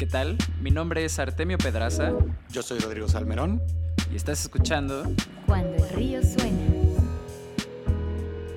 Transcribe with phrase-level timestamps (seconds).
[0.00, 0.38] ¿Qué tal?
[0.62, 2.14] Mi nombre es Artemio Pedraza.
[2.50, 3.60] Yo soy Rodrigo Salmerón.
[4.10, 5.02] Y estás escuchando
[5.44, 6.58] Cuando el río suena.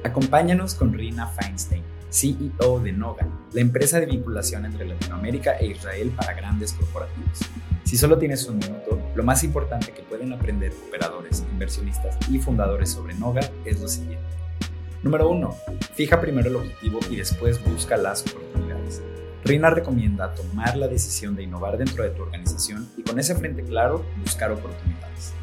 [0.06, 6.14] Acompáñanos con Rina Feinstein, CEO de Noga, la empresa de vinculación entre Latinoamérica e Israel
[6.16, 7.40] para grandes corporativos.
[7.84, 12.90] Si solo tienes un minuto, lo más importante que pueden aprender operadores, inversionistas y fundadores
[12.92, 14.24] sobre Noga es lo siguiente.
[15.04, 15.58] Número 1.
[15.94, 18.73] Fija primero el objetivo y después busca las oportunidades.
[19.46, 23.62] Rina recomienda tomar la decisión de innovar dentro de tu organización y con ese frente
[23.64, 25.34] claro buscar oportunidades.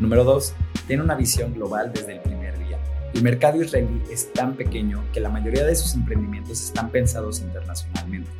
[0.00, 0.54] Número 2.
[0.86, 2.78] Tiene una visión global desde el primer día.
[3.12, 8.30] El mercado israelí es tan pequeño que la mayoría de sus emprendimientos están pensados internacionalmente.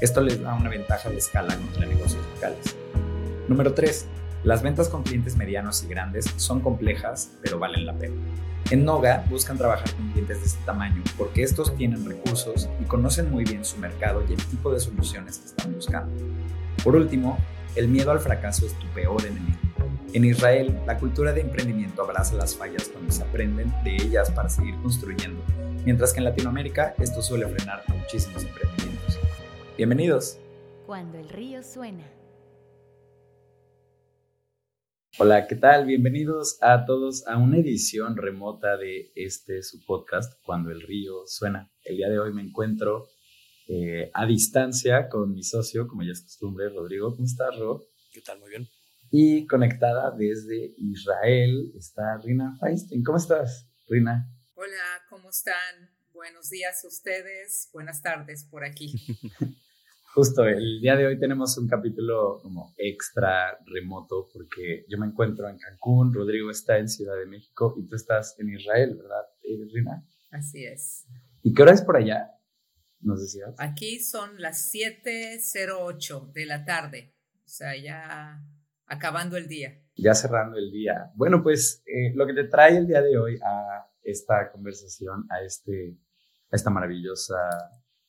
[0.00, 2.76] Esto les da una ventaja de escala contra negocios locales.
[3.46, 4.06] Número 3.
[4.42, 8.16] Las ventas con clientes medianos y grandes son complejas, pero valen la pena.
[8.68, 13.30] En Noga buscan trabajar con clientes de este tamaño porque estos tienen recursos y conocen
[13.30, 16.12] muy bien su mercado y el tipo de soluciones que están buscando.
[16.82, 17.38] Por último,
[17.76, 19.56] el miedo al fracaso es tu peor enemigo.
[20.12, 24.48] En Israel, la cultura de emprendimiento abraza las fallas cuando se aprenden de ellas para
[24.48, 25.40] seguir construyendo,
[25.84, 29.20] mientras que en Latinoamérica esto suele frenar a muchísimos emprendimientos.
[29.76, 30.38] Bienvenidos.
[30.86, 32.15] Cuando el río suena.
[35.18, 35.86] Hola, ¿qué tal?
[35.86, 41.70] Bienvenidos a todos a una edición remota de este su podcast, Cuando el río suena.
[41.84, 43.08] El día de hoy me encuentro
[43.66, 47.12] eh, a distancia con mi socio, como ya es costumbre, Rodrigo.
[47.12, 47.88] ¿Cómo estás, Ro?
[48.12, 48.40] ¿Qué tal?
[48.40, 48.68] Muy bien.
[49.10, 53.02] Y conectada desde Israel está Rina Feinstein.
[53.02, 54.30] ¿Cómo estás, Rina?
[54.54, 55.96] Hola, ¿cómo están?
[56.12, 58.92] Buenos días a ustedes, buenas tardes por aquí.
[60.16, 65.46] Justo, el día de hoy tenemos un capítulo como extra remoto porque yo me encuentro
[65.46, 69.68] en Cancún, Rodrigo está en Ciudad de México y tú estás en Israel, ¿verdad, eh,
[69.70, 70.08] Rina?
[70.30, 71.04] Así es.
[71.42, 72.30] ¿Y qué hora es por allá?
[73.00, 73.54] Nos decías.
[73.58, 77.14] Aquí son las 7.08 de la tarde,
[77.44, 78.42] o sea, ya
[78.86, 79.82] acabando el día.
[79.96, 81.12] Ya cerrando el día.
[81.14, 85.42] Bueno, pues eh, lo que te trae el día de hoy a esta conversación, a,
[85.44, 85.98] este,
[86.50, 87.36] a esta maravillosa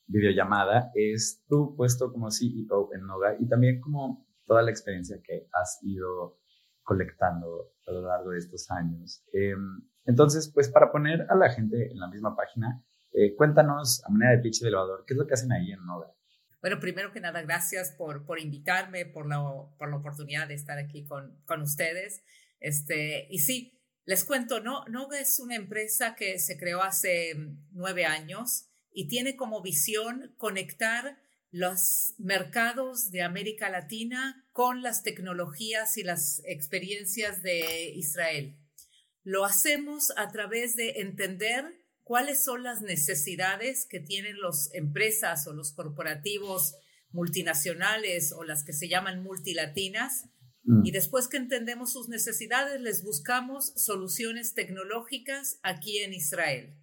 [0.08, 5.46] videollamada es tu puesto como CEO en Noga y también como toda la experiencia que
[5.52, 6.38] has ido
[6.82, 9.22] colectando a lo largo de estos años.
[9.32, 12.82] Em, entonces, pues para poner a la gente en la misma página,
[13.12, 15.84] eh, cuéntanos a manera de pitch de elevador, ¿qué es lo que hacen ahí en
[15.84, 16.12] Noga?
[16.60, 19.38] Bueno, primero que nada, gracias por, por invitarme, por la,
[19.78, 22.24] por la oportunidad de estar aquí con, con ustedes.
[22.58, 24.84] Este, y sí, les cuento, ¿no?
[24.86, 27.34] Noga es una empresa que se creó hace
[27.72, 31.18] nueve años y tiene como visión conectar
[31.50, 38.58] los mercados de América Latina con las tecnologías y las experiencias de Israel.
[39.22, 41.64] Lo hacemos a través de entender
[42.02, 46.74] cuáles son las necesidades que tienen las empresas o los corporativos
[47.10, 50.24] multinacionales o las que se llaman multilatinas.
[50.64, 50.84] Mm.
[50.84, 56.74] Y después que entendemos sus necesidades, les buscamos soluciones tecnológicas aquí en Israel.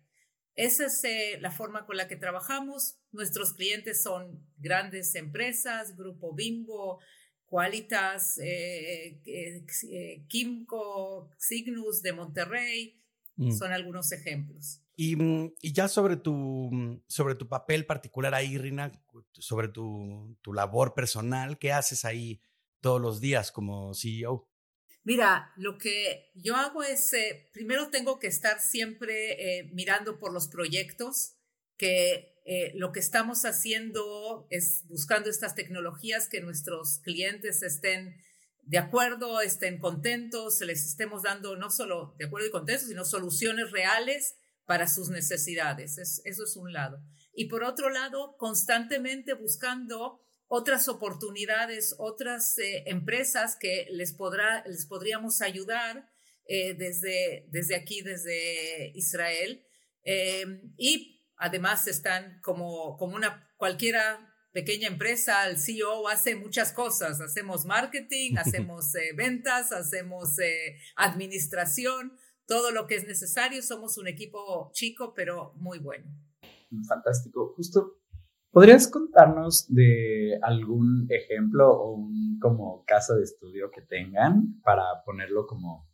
[0.56, 2.98] Esa es eh, la forma con la que trabajamos.
[3.12, 7.00] Nuestros clientes son grandes empresas, Grupo Bimbo,
[7.46, 13.02] Qualitas, eh, eh, Kimco, Signus de Monterrey.
[13.36, 13.52] Mm.
[13.52, 14.82] Son algunos ejemplos.
[14.96, 16.34] Y, mm, y, ya sobre tu,
[16.72, 18.94] mm, sobre tu papel particular ahí, Rina,
[19.34, 22.40] sobre tu, tu labor personal, ¿qué haces ahí
[22.80, 24.48] todos los días como CEO?
[25.06, 30.34] Mira, lo que yo hago es, eh, primero tengo que estar siempre eh, mirando por
[30.34, 31.36] los proyectos,
[31.78, 38.18] que eh, lo que estamos haciendo es buscando estas tecnologías que nuestros clientes estén
[38.64, 43.70] de acuerdo, estén contentos, les estemos dando no solo de acuerdo y contentos, sino soluciones
[43.70, 46.00] reales para sus necesidades.
[46.00, 47.00] eso es un lado.
[47.32, 54.86] Y por otro lado, constantemente buscando otras oportunidades, otras eh, empresas que les, podrá, les
[54.86, 56.10] podríamos ayudar
[56.48, 59.66] eh, desde, desde aquí, desde Israel.
[60.04, 67.20] Em, y además están como, como una cualquiera pequeña empresa, el CEO hace muchas cosas.
[67.22, 70.38] Hacemos marketing, hacemos eh, ventas, hacemos
[70.96, 73.64] administración, todo lo que es necesario.
[73.64, 76.06] Somos un equipo chico, pero muy bueno.
[76.88, 77.54] Fantástico.
[77.56, 78.05] Justo
[78.56, 85.46] ¿Podrías contarnos de algún ejemplo o un como caso de estudio que tengan para ponerlo
[85.46, 85.90] como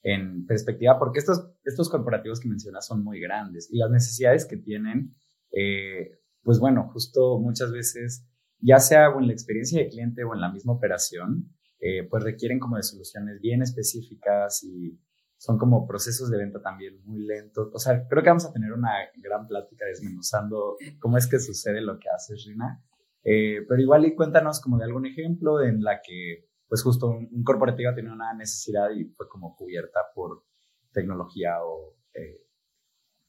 [0.00, 0.96] en perspectiva?
[0.96, 5.16] Porque estos, estos corporativos que mencionas son muy grandes y las necesidades que tienen,
[5.50, 8.24] eh, pues bueno, justo muchas veces,
[8.60, 12.60] ya sea en la experiencia de cliente o en la misma operación, eh, pues requieren
[12.60, 15.00] como de soluciones bien específicas y
[15.44, 17.68] son como procesos de venta también muy lentos.
[17.74, 21.82] O sea, creo que vamos a tener una gran plática desmenuzando cómo es que sucede
[21.82, 22.82] lo que haces, Rina.
[23.22, 27.44] Eh, pero igual y cuéntanos como de algún ejemplo en la que pues justo un,
[27.44, 30.46] corporativo tiene una necesidad y fue como cubierta por
[30.94, 32.40] tecnología o eh,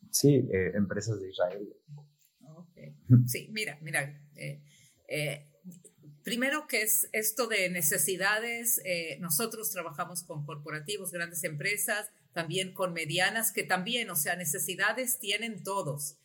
[0.09, 1.67] sí, eh, empresas de Israel.
[3.25, 4.21] Sí, mira, mira,
[6.25, 8.81] primero que es esto de necesidades,
[9.19, 15.63] nosotros trabajamos con corporativos, grandes empresas, también con medianas, que también, o sea, necesidades tienen
[15.63, 16.17] todos.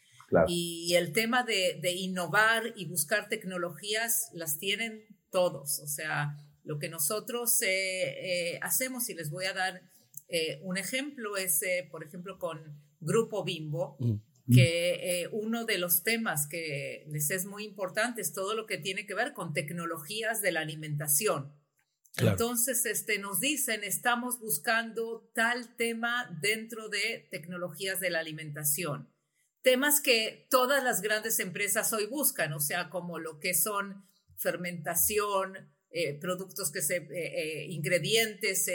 [0.49, 5.81] Y el tema de, innovar y buscar tecnologías las tienen todos.
[5.81, 9.83] O sea, lo que nosotros eh, eh, hacemos, y les voy a dar
[10.29, 12.61] eh, un ejemplo, es, por ejemplo, con
[13.01, 14.15] Grupo Bimbo, mm,
[14.47, 14.55] mm.
[14.55, 19.07] que uno de los temas que les es muy importante es todo lo que tiene
[19.07, 21.53] que ver con tecnologías de la alimentación.
[22.17, 29.09] Entonces, este, nos dicen, estamos buscando tal tema dentro de tecnologías de la alimentación
[29.63, 34.07] temas que todas las grandes empresas hoy buscan, o sea, como lo que son
[34.37, 38.71] fermentación, eh, productos que se, eh, eh, ingredientes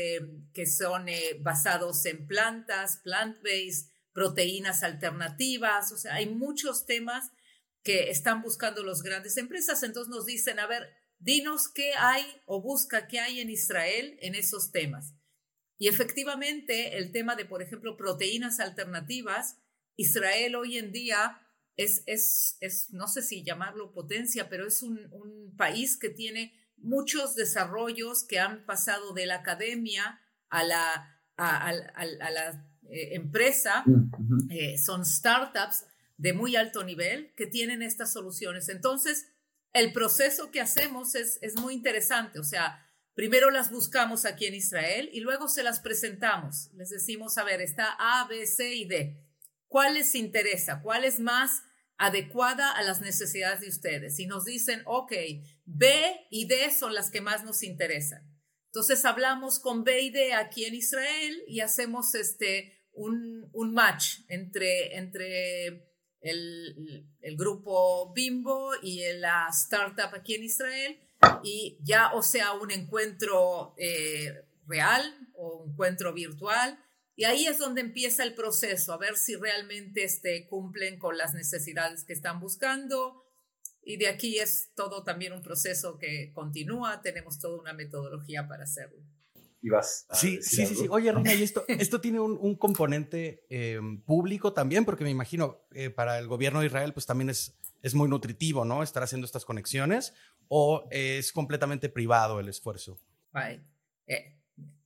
[0.54, 1.06] que son
[1.40, 7.32] basados en plantas, plant-based, proteínas alternativas, o sea, hay muchos temas
[7.84, 10.90] que están buscando las grandes empresas, entonces nos dicen, a ver,
[11.20, 15.14] dinos qué hay o busca qué hay en Israel en esos temas.
[15.78, 19.58] Y efectivamente, el tema de, por ejemplo, proteínas alternativas,
[19.98, 21.42] Israel hoy en día
[21.76, 24.96] es, es, es no sé si llamarlo potencia, pero es un,
[25.58, 32.75] país que tiene muchos desarrollos que han pasado de la academia a la, a, la
[32.90, 33.84] eh, empresa,
[34.50, 35.86] eh, son startups
[36.18, 38.70] de muy alto nivel que tienen estas soluciones.
[38.70, 39.28] Entonces,
[39.74, 42.82] el proceso que hacemos es, es muy interesante, o sea,
[43.16, 46.70] Primero las buscamos aquí en Israel y luego se las presentamos.
[46.74, 49.18] Les decimos, a ver, está A, B, C y D.
[49.70, 50.82] ¿Cuál les interesa?
[50.82, 51.64] ¿Cuál es más
[51.98, 54.20] adecuada a las necesidades de ustedes?
[54.20, 55.14] Y nos dicen, ok,
[55.64, 58.35] B y D son las que más nos interesan.
[58.76, 64.18] Entonces hablamos con B y D aquí en Israel y hacemos este, un, un match
[64.28, 71.00] entre, entre el, el, grupo Bimbo y la startup aquí en Israel
[71.42, 76.78] y ya o sea un encuentro eh, real o un encuentro virtual
[77.16, 81.34] y ahí es donde empieza el proceso, a ver si realmente este, cumplen con las
[81.34, 83.25] necesidades que están buscando.
[83.86, 88.64] Y de aquí es todo también un proceso que continúa, tenemos toda una metodología para
[88.64, 88.98] hacerlo.
[89.62, 90.88] Y vas sí, sí, sí, sí.
[90.90, 95.90] Oye, Reina, y esto, esto tiene un, componente eh, público también, porque me imagino eh,
[95.92, 98.82] para el gobierno de Israel, pues también es, es muy nutritivo, ¿no?
[98.82, 100.14] Estar haciendo estas conexiones,
[100.48, 103.00] o es completamente privado el esfuerzo.
[104.08, 104.36] Eh,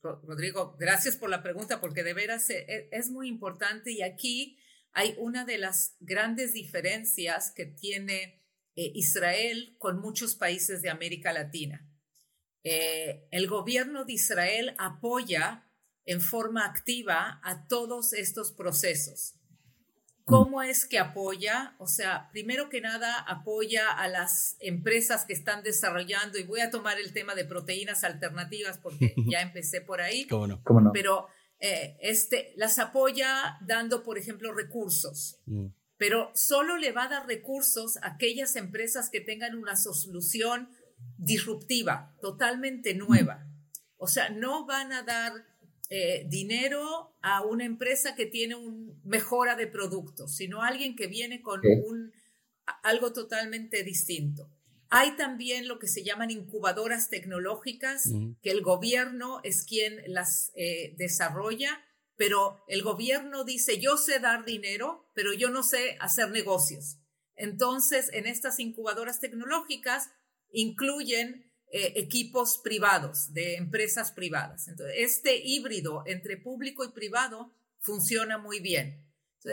[0.01, 4.57] Rodrigo, gracias por la pregunta porque de veras e, e, es muy importante y aquí
[4.91, 8.39] hay una de las grandes diferencias que tiene
[8.79, 11.85] eh, Israel con muchos países de América Latina.
[12.63, 15.65] Eh, el gobierno de Israel apoya
[16.05, 19.35] en forma activa a todos estos procesos.
[20.23, 21.75] ¿Cómo es que apoya?
[21.79, 26.71] O sea, primero que nada, apoya a las empresas que están desarrollando, y voy a
[26.71, 30.25] tomar el tema de proteínas alternativas porque ya empecé por ahí.
[30.27, 30.91] ¿Cómo no?
[30.93, 31.27] Pero
[31.59, 35.37] eh, este, las apoya dando, por ejemplo, recursos.
[35.47, 35.65] Mm.
[35.99, 40.69] Pero solo le va a dar recursos a aquellas empresas que tengan una solución
[41.17, 43.45] disruptiva, totalmente nueva.
[43.97, 45.33] O sea, no van a dar
[45.89, 51.41] eh, dinero a una empresa que tiene una mejora de productos, sino alguien que viene
[51.41, 52.13] con un,
[52.81, 54.49] algo totalmente distinto.
[54.89, 58.09] Hay también lo que se llaman incubadoras tecnológicas,
[58.41, 61.83] que el gobierno es quien las eh, desarrolla,
[62.19, 66.97] pero el gobierno dice, yo sé dar dinero, pero yo no sé hacer negocios.
[67.37, 70.09] Entonces, en estas incubadoras tecnológicas
[70.51, 74.67] incluyen eh, equipos privados, de empresas privadas.
[74.67, 79.07] Entonces, este híbrido entre público y privado funciona muy bien.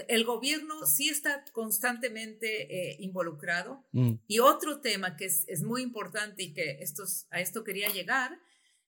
[0.09, 3.87] el gobierno sí está constantemente eh, involucrado.
[3.93, 4.15] Mm.
[4.27, 8.41] Y otro tema que es, muy importante y que estos, a esto quería llegar,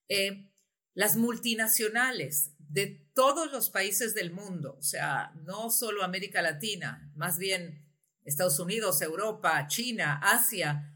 [0.09, 0.51] eh,
[0.93, 7.37] las multinacionales de todos los países del mundo, o sea, no solo América Latina, más
[7.37, 7.85] bien
[8.23, 10.95] Estados Unidos, Europa, China, Asia,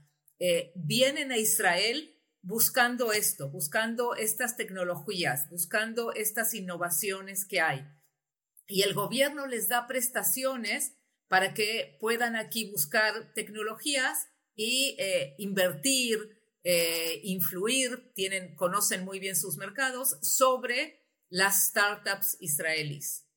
[0.75, 2.13] vienen a Israel
[2.43, 7.87] buscando esto, buscando estas tecnologías, buscando estas innovaciones que hay.
[8.67, 10.95] Y el gobierno les da prestaciones
[11.27, 16.19] para que puedan aquí buscar tecnologías y eh, invertir,
[16.63, 21.02] eh, influir, tienen, conocen muy bien sus mercados sobre
[21.33, 23.27] las startups israelíes.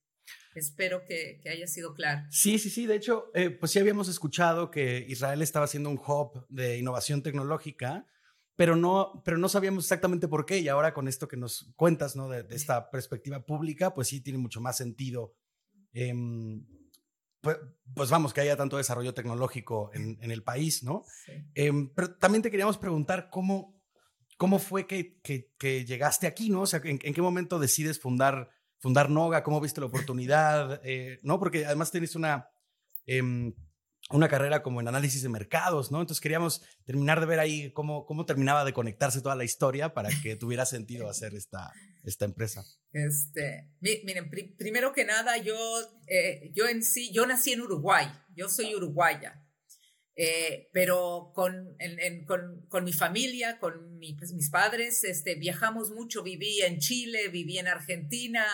[0.55, 2.27] Espero que, haya sido claro.
[2.31, 2.85] Sí, sí, sí.
[2.87, 7.23] De hecho, eh, pues sí habíamos escuchado que Israel estaba haciendo un hub de innovación
[7.23, 8.07] tecnológica,
[8.55, 10.59] pero no, pero no sabíamos exactamente por qué.
[10.59, 12.29] Y ahora con esto que nos cuentas, ¿no?
[12.29, 15.35] De, esta perspectiva pública, pues sí tiene mucho más sentido.
[15.95, 16.67] Em,
[17.41, 17.57] pues,
[17.95, 21.05] pues, vamos, que haya tanto desarrollo tecnológico en, el país, ¿no?
[21.55, 23.76] Em, pero también te queríamos preguntar cómo,
[24.37, 26.63] cómo fue que, que, llegaste aquí, ¿no?
[26.63, 29.43] O sea, ¿en, qué momento decides fundar, fundar Noga?
[29.43, 30.81] ¿Cómo viste la oportunidad?
[30.85, 31.39] Eh, ¿No?
[31.39, 32.49] Porque además tienes una,
[33.07, 33.55] em,
[34.11, 36.01] una carrera como en análisis de mercados, ¿no?
[36.01, 40.11] Entonces queríamos terminar de ver ahí cómo, cómo terminaba de conectarse toda la historia para
[40.23, 41.73] que tuviera sentido hacer esta,
[42.05, 42.65] esta empresa.
[42.93, 45.57] Este, miren, primero que nada, yo,
[46.07, 49.46] eh, yo en sí, yo nací en Uruguay, yo soy uruguaya,
[50.17, 51.77] eh, pero con,
[52.69, 57.69] con, mi familia, con pues, mis padres, este, viajamos mucho, viví en Chile, viví en
[57.69, 58.45] Argentina,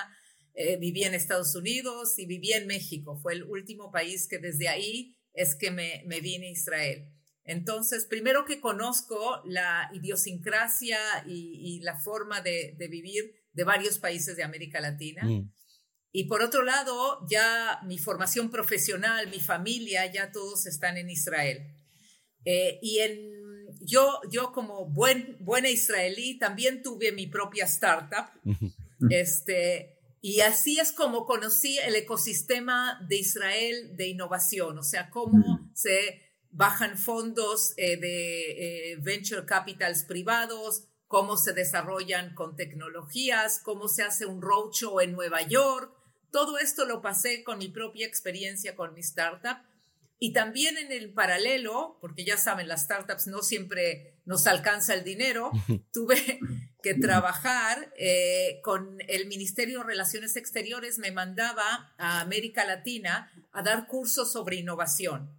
[0.54, 3.16] eh, viví en Estados Unidos y viví en México.
[3.22, 7.08] Fue el último país que desde ahí es que me, me vine a Israel.
[7.44, 14.44] Entonces, primero que conozco la idiosincrasia y, la forma de, vivir de varios países de
[14.44, 15.24] América Latina.
[15.24, 15.52] Mm.
[16.12, 21.74] Y por otro lado, ya mi formación profesional, mi familia, ya todos están en Israel.
[22.44, 28.26] Eh, y en, yo, yo como buen, buena israelí también tuve mi propia startup.
[29.10, 35.70] este, y así es como conocí el ecosistema de Israel de innovación, o sea, cómo
[35.74, 43.88] se bajan fondos eh, de eh, venture capitals privados, cómo se desarrollan con tecnologías, cómo
[43.88, 45.92] se hace un roadshow en Nueva York.
[46.32, 49.58] Todo esto lo pasé con mi propia experiencia con mi startup.
[50.18, 55.04] Y también en el paralelo, porque ya saben, las startups no siempre nos alcanza el
[55.04, 55.50] dinero,
[55.92, 56.40] tuve
[56.82, 63.62] que trabajar eh, con el Ministerio de Relaciones Exteriores, me mandaba a América Latina a
[63.62, 65.30] dar cursos sobre innovación.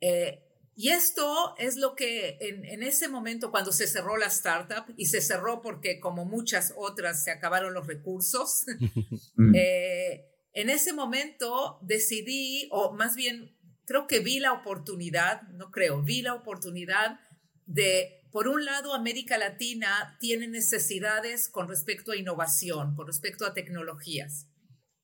[0.00, 0.42] Eh,
[0.74, 5.20] y esto es lo que en, ese momento, cuando se cerró la startup, y se
[5.20, 8.64] cerró porque como muchas otras se acabaron los recursos,
[9.54, 16.02] eh, en ese momento decidí, o más bien creo que vi la oportunidad, no creo,
[16.02, 17.20] vi la oportunidad
[17.66, 23.52] de por un lado, América Latina tiene necesidades con respecto a innovación, con respecto a
[23.52, 24.48] tecnologías.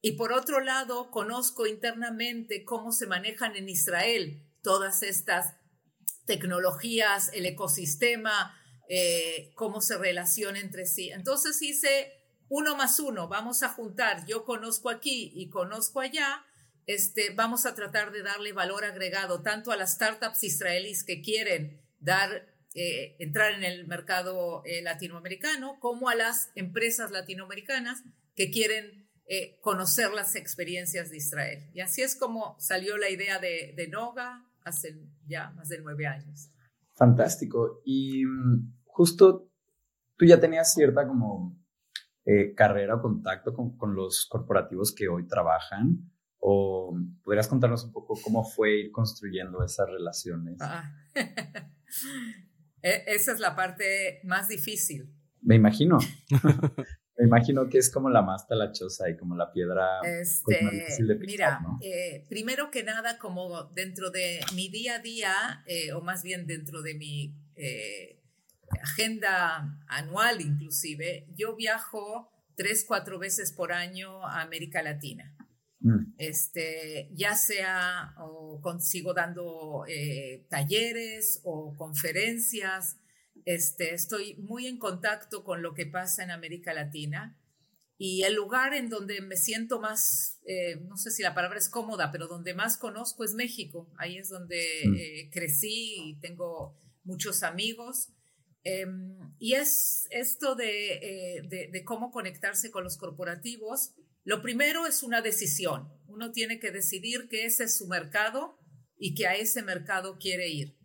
[0.01, 5.58] Y por otro lado, conozco internamente cómo se manejan en Israel todas estas
[6.29, 8.55] tecnologías, el ecosistema,
[8.89, 11.11] eh, cómo se relaciona entre sí.
[11.11, 12.13] Entonces hice
[12.49, 16.45] uno más uno, vamos a juntar, yo conozco aquí y conozco allá,
[16.87, 21.83] este, vamos a tratar de darle valor agregado tanto a las startups israelíes que quieren
[21.99, 28.05] dar eh, entrar en el mercado eh, latinoamericano, como a las empresas latinoamericanas
[28.37, 29.09] que quieren
[29.61, 31.69] conocer las experiencias de Israel.
[31.75, 36.07] Y así es como salió la idea de, de Noga hace ya más de nueve
[36.07, 36.51] años.
[36.95, 37.81] Fantástico.
[37.85, 39.51] Y mm, justo
[40.17, 41.57] tú ya tenías cierta como
[42.55, 46.11] carrera o contacto con, con, los corporativos que hoy trabajan.
[46.41, 46.95] ¿O
[47.25, 50.59] podrías contarnos un poco cómo fue ir construyendo esas relaciones?
[50.61, 50.93] Ah.
[52.81, 55.13] E, esa es la parte más difícil.
[55.41, 55.99] Me imagino.
[57.19, 60.73] Me imagino que es como la más talachosa y como la piedra pues, este, más
[60.73, 65.93] difícil de Mira, eh, primero que nada, como dentro de mi día a día, eh,
[65.93, 68.21] o más bien dentro de mi eh,
[68.81, 75.35] agenda anual inclusive, yo viajo tres, cuatro veces por año a América Latina.
[75.81, 76.15] Mm.
[76.19, 82.97] Este, ya sea o consigo dando eh, talleres o conferencias,
[83.49, 87.39] este, estoy muy en contacto con lo que pasa en América Latina
[87.97, 91.69] y el lugar en donde me siento más, eh, no sé si la palabra es
[91.69, 93.93] cómoda, pero donde más conozco es México.
[93.99, 94.95] Ahí es donde mm.
[94.95, 98.11] eh, crecí y tengo muchos amigos.
[98.63, 103.95] Em, y es esto de, de cómo conectarse con los corporativos
[104.29, 105.89] lo primero es una decisión.
[106.07, 108.59] Uno tiene que decidir que ese es su mercado
[108.99, 110.77] y que a ese mercado quiere ir.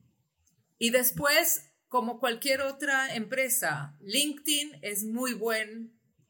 [0.78, 5.88] Y después, como cualquier otra empresa, LinkedIn es muy buena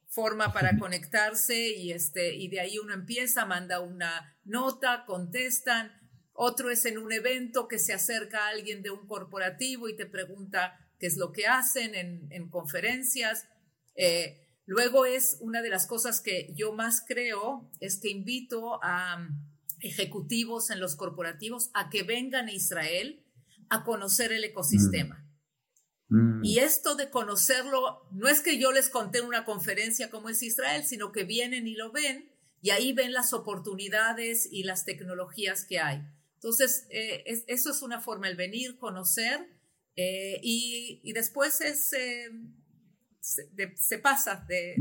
[0.09, 5.93] forma para conectarse y, este, y de ahí uno empieza, manda una nota, contestan.
[6.33, 10.05] Otro es en un evento que se acerca a alguien de un corporativo y te
[10.05, 13.47] pregunta qué es lo que hacen en, conferencias.
[13.95, 19.29] Eh, Luego es una de las cosas que yo más creo, es que invito a
[19.79, 23.25] ejecutivos en los corporativos a que vengan a Israel
[23.69, 25.19] a conocer el ecosistema.
[25.19, 25.22] Mm.
[26.13, 26.45] Mm.
[26.45, 30.43] Y esto de conocerlo, no es que yo les conté en una conferencia cómo es
[30.43, 32.29] Israel, sino que vienen y lo ven
[32.61, 36.03] y ahí ven las oportunidades y las tecnologías que hay.
[36.35, 39.39] Entonces, eh, eso es una forma, el venir, conocer
[39.95, 42.29] eh, y, después es, eh,
[43.19, 44.75] se, pasa, de,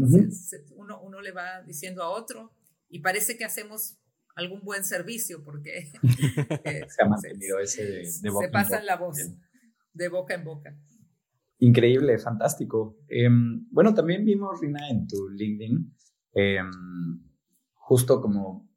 [0.77, 2.53] uno, uno le va diciendo a otro
[2.91, 3.97] y parece que hacemos
[4.35, 5.91] algún buen servicio porque
[6.89, 9.17] se ha mantenido ese de, boca se pasa la voz
[9.95, 10.77] de boca en boca.
[11.63, 12.99] Increíble, fantástico.
[13.07, 15.95] Em, bueno, también vimos, Rina, en tu LinkedIn,
[16.35, 16.71] em,
[17.75, 18.69] justo como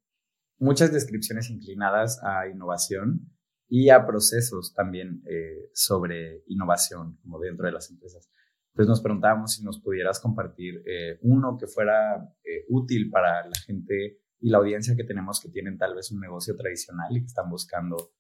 [0.59, 3.31] muchas descripciones inclinadas a innovación
[3.67, 8.29] y a procesos también eh, sobre innovación, como dentro de las empresas.
[8.67, 13.55] Entonces nos preguntábamos si nos pudieras compartir eh, uno que fuera eh, útil para la
[13.65, 17.27] gente y la audiencia que tenemos que tienen tal vez un negocio tradicional y que
[17.33, 18.11] están buscando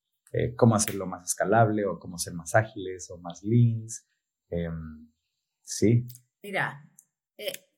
[0.57, 4.05] cómo hacerlo más escalable o cómo ser más ágiles o más leans.
[4.49, 5.11] Em,
[5.63, 6.05] sí.
[6.43, 6.89] Mira,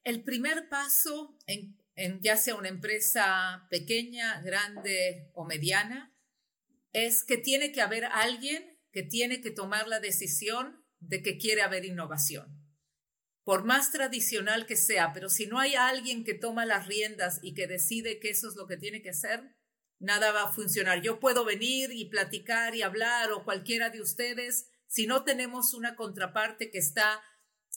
[0.04, 1.78] el primer paso en
[2.22, 6.14] ya sea una empresa pequeña, grande o mediana,
[6.94, 11.62] es que tiene que haber alguien que tiene que tomar la decisión de que quiere
[11.62, 12.64] haber innovación.
[13.44, 17.54] Por más tradicional que sea, pero si no hay alguien que toma las riendas y
[17.54, 19.56] que decide que eso es lo que tiene que hacer,
[20.00, 21.02] nada va a funcionar.
[21.02, 25.96] Yo puedo venir y platicar y hablar o cualquiera de ustedes, si no tenemos una
[25.96, 27.22] contraparte que está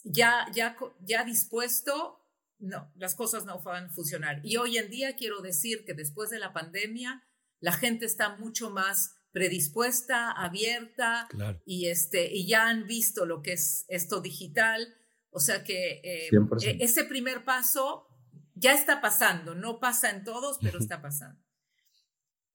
[0.03, 2.19] ya, ya, ya dispuesto,
[2.59, 4.41] no, las cosas no van a funcionar.
[4.43, 7.23] Y hoy en día quiero decir que después de la pandemia,
[7.59, 11.27] la gente está mucho más predispuesta, abierta
[11.65, 14.95] y, este, y ya han visto lo que es esto digital.
[15.29, 16.29] O sea que eh,
[16.63, 18.07] e, ese primer paso
[18.55, 21.39] ya está pasando, no pasa en todos, pero está pasando.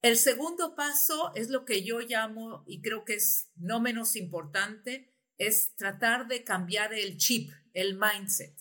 [0.01, 5.13] El segundo paso es lo que yo llamo, y creo que es no menos importante,
[5.37, 8.55] es tratar de cambiar el chip, el mindset.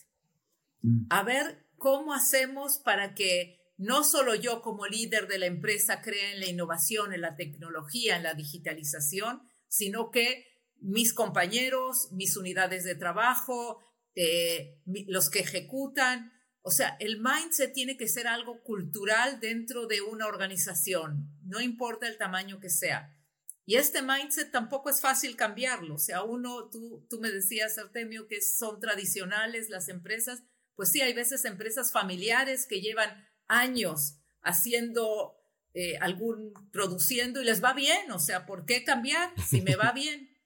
[0.83, 1.07] Mm.
[1.11, 6.33] a ver cómo hacemos para que no solo yo como líder de la empresa crea
[6.33, 10.47] en la innovación, en la tecnología, en la digitalización, sino que
[10.81, 16.33] mis compañeros, mis unidades de trabajo, eh, los que ejecutan,
[16.67, 22.09] o sea, el mindset tiene que ser algo cultural dentro de una organización, no importa
[22.09, 23.17] el tamaño que sea.
[23.65, 25.95] Y este mindset tampoco es fácil cambiarlo.
[25.95, 30.43] O sea, uno, tú, tú me decías, Artemio, que son tradicionales las empresas,
[30.75, 35.37] pues sí, hay veces empresas familiares que llevan años haciendo
[35.73, 39.93] eh, algún, produciendo y les va bien, o sea, ¿por qué cambiar si me va
[39.95, 40.37] bien?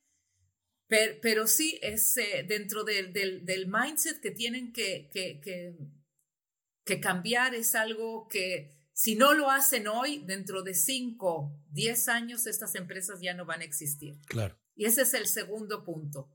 [0.87, 5.79] Pero, pero sí, es eh, dentro del, del, mindset que tienen que, que, que,
[6.91, 12.47] que cambiar, es algo que si no lo hacen hoy, dentro de 5, 10 años,
[12.49, 14.21] estas empresas ya no van a existir.
[14.27, 14.59] Claro.
[14.75, 16.29] Y ese es el segundo punto.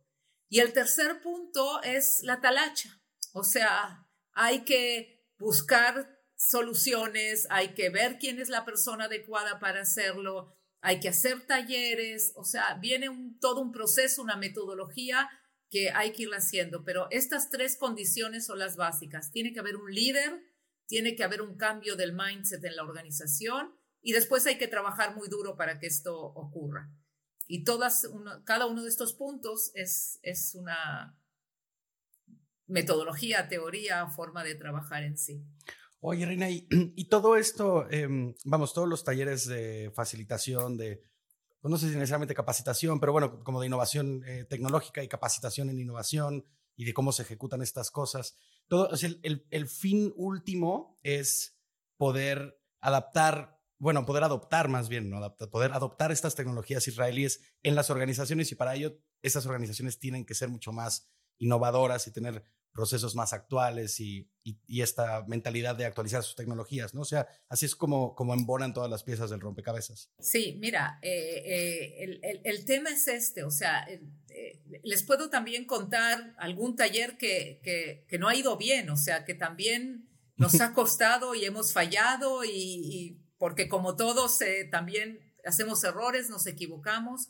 [0.48, 3.02] Y el tercer punto es la talacha.
[3.34, 9.82] O sea, hay que buscar soluciones, hay que ver quién es la persona adecuada para
[9.82, 13.10] hacerlo, hay que hacer talleres, o sea, viene
[13.42, 15.30] todo un proceso, una metodología
[15.76, 19.30] que hay que ir haciendo, pero estas tres condiciones son las básicas.
[19.30, 20.42] Tiene que haber un líder,
[20.86, 25.18] tiene que haber un cambio del mindset en la organización y después hay que trabajar
[25.18, 26.90] muy duro para que esto ocurra.
[27.46, 28.10] Y todas,
[28.46, 31.20] cada uno de estos puntos es, es una,
[32.68, 35.44] metodología, teoría, forma de trabajar en sí.
[36.00, 41.04] Oye, Reina, y, todo esto, em, vamos, todos los talleres de facilitación, de,
[41.66, 45.72] pues no sé si necesariamente capacitación, pero bueno, como de innovación eh, tecnológica y capacitación
[45.72, 48.38] en innovación y de cómo se ejecutan estas cosas.
[48.68, 51.58] Todo, el, el, fin último es
[51.98, 55.36] poder adaptar, bueno, poder adoptar más bien, ¿no?
[55.38, 60.36] Poder adoptar estas tecnologías israelíes en las organizaciones y para ello esas organizaciones tienen que
[60.36, 62.44] ser mucho más innovadoras y tener
[62.76, 67.02] procesos más actuales y, y, esta mentalidad de actualizar sus tecnologías, ¿no?
[67.02, 70.12] O sea, así es como, como embonan todas las piezas del rompecabezas.
[70.20, 75.30] Sí, mira, eh, eh, el, el, el, tema es este, o sea, eh, les puedo
[75.30, 80.10] también contar algún taller que, que, que, no ha ido bien, o sea, que también
[80.36, 86.46] nos ha costado y hemos fallado y, y porque como todos también hacemos errores, nos
[86.46, 87.30] equivocamos.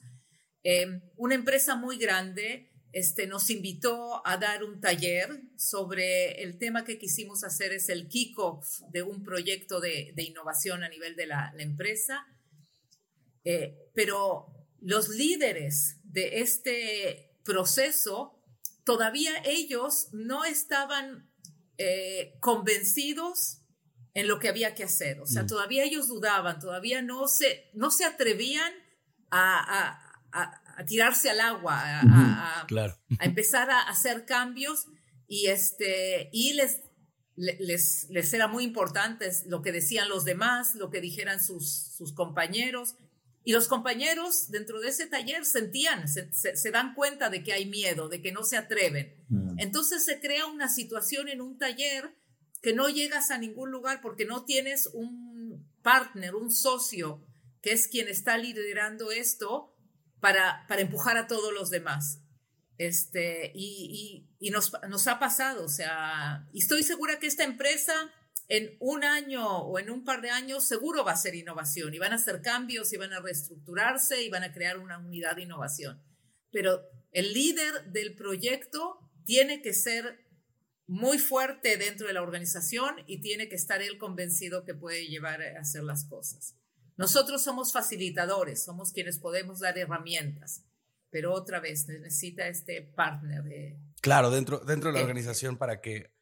[1.17, 6.97] una empresa muy grande este, nos invitó a dar un taller sobre el tema que
[6.97, 12.25] quisimos hacer es el kickoff de un proyecto de, innovación a nivel de la, empresa.
[13.43, 14.47] Eh, pero
[14.79, 18.41] los líderes de este proceso,
[18.86, 21.29] todavía ellos no estaban
[21.77, 23.58] eh, convencidos
[24.13, 25.19] en lo que había que hacer.
[25.19, 25.47] O sea, mm.
[25.47, 28.71] todavía ellos dudaban, todavía no se, no se atrevían
[29.31, 30.01] a
[30.36, 32.97] a tirarse al agua, a, claro.
[33.19, 34.88] a, empezar a hacer cambios
[35.27, 36.81] y, este, y les,
[37.35, 42.13] les, les era muy importante lo que decían los demás, lo que dijeran sus, sus
[42.13, 42.95] compañeros.
[43.43, 47.67] Y los compañeros dentro de ese taller sentían, se, se, dan cuenta de que hay
[47.67, 49.23] miedo, de que no se atreven.
[49.29, 49.59] Mm.
[49.59, 52.15] Entonces se crea una situación en un taller
[52.63, 57.23] que no llegas a ningún lugar porque no tienes un partner, un socio,
[57.61, 59.74] que es quien está liderando esto
[60.25, 62.19] para, empujar a todos los demás.
[62.79, 67.93] Este, y, nos, ha pasado, o sea, y estoy segura que esta empresa
[68.47, 71.99] en un año o en un par de años seguro va a ser innovación y
[71.99, 75.43] van a hacer cambios y van a reestructurarse y van a crear una unidad de
[75.43, 76.01] innovación.
[76.51, 80.25] Pero el líder del proyecto tiene que ser
[80.88, 85.43] muy fuerte dentro de la organización y tiene que estar él convencido que puede llevar
[85.43, 86.55] a hacer las cosas.
[86.97, 90.63] Nosotros somos facilitadores, somos quienes podemos dar herramientas,
[91.10, 93.43] pero otra vez necesita este partner.
[93.43, 96.15] De, claro, dentro, dentro de la organización para que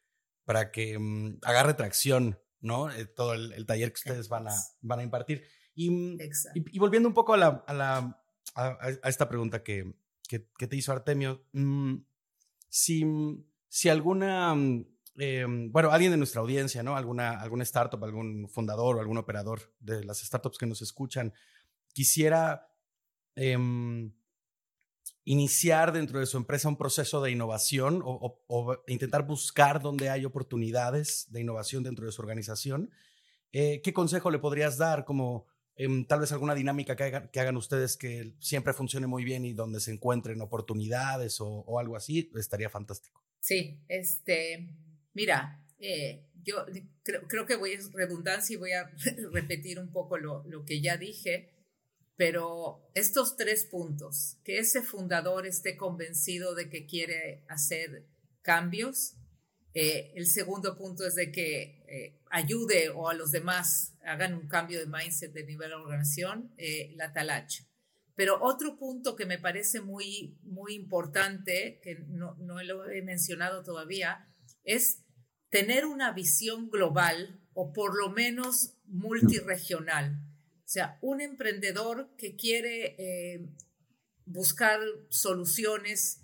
[0.44, 2.90] para que mm, agarre tracción, ¿no?
[2.90, 5.44] Eh, todo el, taller que ustedes van a, van a impartir.
[5.74, 6.18] Y, mm,
[6.54, 9.94] y, volviendo un poco a, la, a, la, a, esta pregunta que,
[10.28, 11.96] que, te hizo Artemio, mm,
[12.68, 13.04] si,
[13.68, 14.54] si alguna,
[15.16, 16.96] em, bueno, alguien de nuestra audiencia, ¿no?
[16.96, 21.32] Alguna, alguna startup, algún fundador o algún operador de las startups que nos escuchan,
[21.92, 22.68] quisiera...
[23.36, 24.12] Em,
[25.24, 31.26] iniciar dentro de su empresa un proceso de innovación o, intentar buscar dónde hay oportunidades
[31.30, 32.90] de innovación dentro de su organización,
[33.52, 35.46] eh, ¿qué consejo le podrías dar como
[35.76, 39.80] em, tal vez alguna dinámica que hagan, ustedes que siempre funcione muy bien y donde
[39.80, 42.30] se encuentren oportunidades o, algo así?
[42.36, 43.22] Estaría fantástico.
[43.40, 44.68] Sí, este,
[45.14, 46.66] mira, eh, yo
[47.02, 48.90] creo, que voy a redundancia y voy a
[49.32, 51.54] repetir un poco lo, lo que ya dije
[52.16, 58.06] pero estos tres puntos, que ese fundador esté convencido de que quiere hacer
[58.42, 59.16] cambios.
[59.74, 64.46] Eh, el segundo punto es de que eh, ayude o a los demás hagan un
[64.46, 67.64] cambio de mindset de nivel de organización, eh, la talacha.
[68.14, 73.64] Pero otro punto que me parece muy, muy importante, que no, no lo he mencionado
[73.64, 75.03] todavía, es
[75.54, 80.20] tener una visión global o por lo menos multiregional
[80.64, 83.46] o sea, un emprendedor que quiere eh,
[84.24, 86.22] buscar soluciones,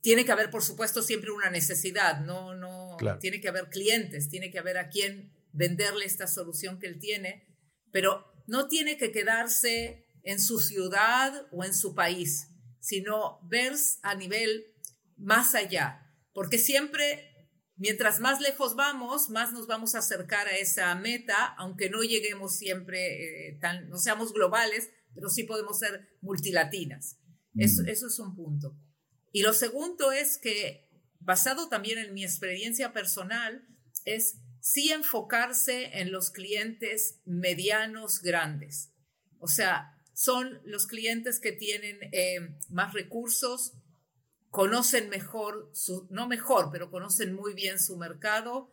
[0.00, 4.50] tiene que haber, por supuesto, siempre una necesidad, no, no, tiene que haber clientes, tiene
[4.50, 7.46] que haber a quien venderle esta solución que él tiene,
[7.92, 12.48] pero no tiene que quedarse en su ciudad o en su país,
[12.80, 14.74] sino ver a nivel
[15.18, 17.31] más allá, porque siempre
[17.82, 22.56] Mientras más lejos vamos, más nos vamos a acercar a esa meta, aunque no lleguemos
[22.56, 27.18] siempre, eh, tan, no seamos globales, pero sí podemos ser multilatinas.
[27.56, 27.88] Eso, mm.
[27.88, 28.78] eso es un punto.
[29.32, 33.66] Y lo segundo es que, basado también en mi experiencia personal,
[34.04, 38.92] es sí enfocarse en los clientes medianos grandes.
[39.40, 43.72] O sea, son los clientes que tienen eh, más recursos,
[44.52, 48.70] conocen mejor, su, no mejor, pero conocen muy bien su mercado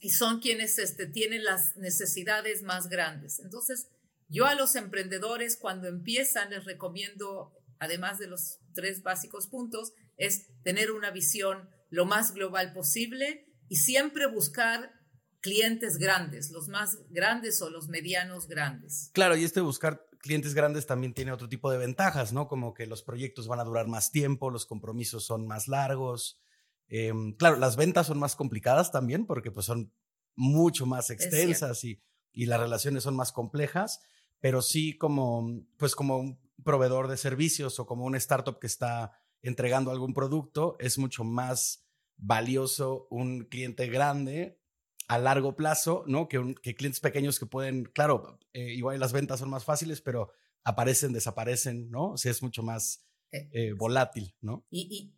[0.00, 3.40] y son quienes este, tienen las necesidades más grandes.
[3.40, 3.88] Entonces,
[4.28, 10.48] yo a los emprendedores cuando empiezan les recomiendo, además de los tres básicos puntos, es
[10.62, 14.92] tener una visión lo más global posible y siempre buscar
[15.40, 19.10] clientes grandes, los más grandes o los medianos grandes.
[19.14, 22.48] Claro, y este buscar clientes grandes también tiene otro tipo de ventajas, ¿no?
[22.48, 26.40] Como que los proyectos van a durar más tiempo, los compromisos son más largos.
[26.88, 29.92] Em, claro, las ventas son más complicadas también porque pues son
[30.34, 32.00] mucho más extensas y,
[32.32, 34.00] y, las relaciones son más complejas,
[34.40, 39.12] pero sí como, pues como un proveedor de servicios o como una startup que está
[39.42, 41.84] entregando algún producto, es mucho más
[42.16, 44.57] valioso un cliente grande
[45.08, 46.28] a largo plazo, ¿no?
[46.28, 50.30] Que, que clientes pequeños que pueden, claro, eh, igual las ventas son más fáciles, pero
[50.64, 52.12] aparecen, desaparecen, ¿no?
[52.12, 54.66] O sea, es mucho más eh, eh, volátil, ¿no?
[54.70, 55.12] Y,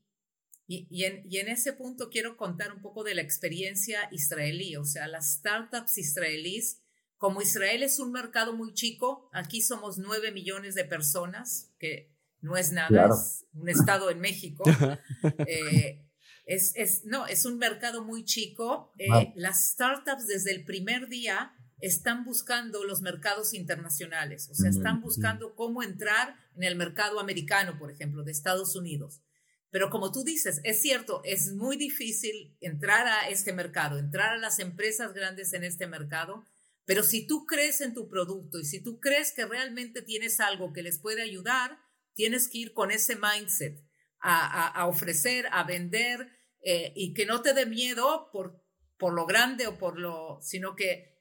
[0.68, 4.76] y, y, en, y en ese punto quiero contar un poco de la experiencia israelí,
[4.76, 6.82] o sea, las startups israelíes,
[7.16, 12.56] como Israel es un mercado muy chico, aquí somos nueve millones de personas, que no
[12.56, 14.62] es nada, es un estado en México.
[15.46, 16.06] eh,
[16.50, 18.92] es, no, es un mercado muy chico.
[18.98, 25.00] Eh, las startups desde el primer día están buscando los mercados internacionales, o sea, están
[25.00, 29.22] buscando cómo entrar en el mercado americano, por ejemplo, de Estados Unidos.
[29.70, 34.38] Pero como tú dices, es cierto, es muy difícil entrar a este mercado, entrar a
[34.38, 36.44] las empresas grandes en este mercado,
[36.84, 40.72] pero si tú crees en tu producto y si tú crees que realmente tienes algo
[40.72, 41.78] que les puede ayudar,
[42.14, 43.80] tienes que ir con ese mindset
[44.22, 48.62] a ofrecer, a vender, eh, y que no te dé miedo por,
[48.98, 51.16] por lo grande o por lo, sino que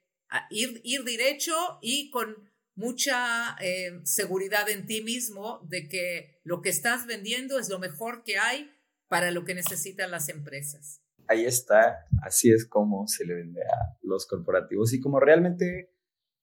[0.50, 2.50] ir, ir derecho y con
[2.80, 8.24] mucha eh, seguridad en ti mismo de que lo que estás vendiendo es lo mejor
[8.24, 8.72] que hay
[9.10, 11.02] para lo que necesitan las empresas.
[11.28, 15.94] Ahí está, así es como se le vende a los corporativos y como realmente,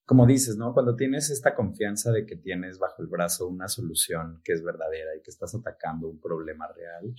[0.04, 0.74] como dices, ¿no?
[0.74, 5.16] Cuando tienes esta confianza de que tienes bajo el brazo una solución que es verdadera
[5.16, 7.14] y que estás atacando un problema real,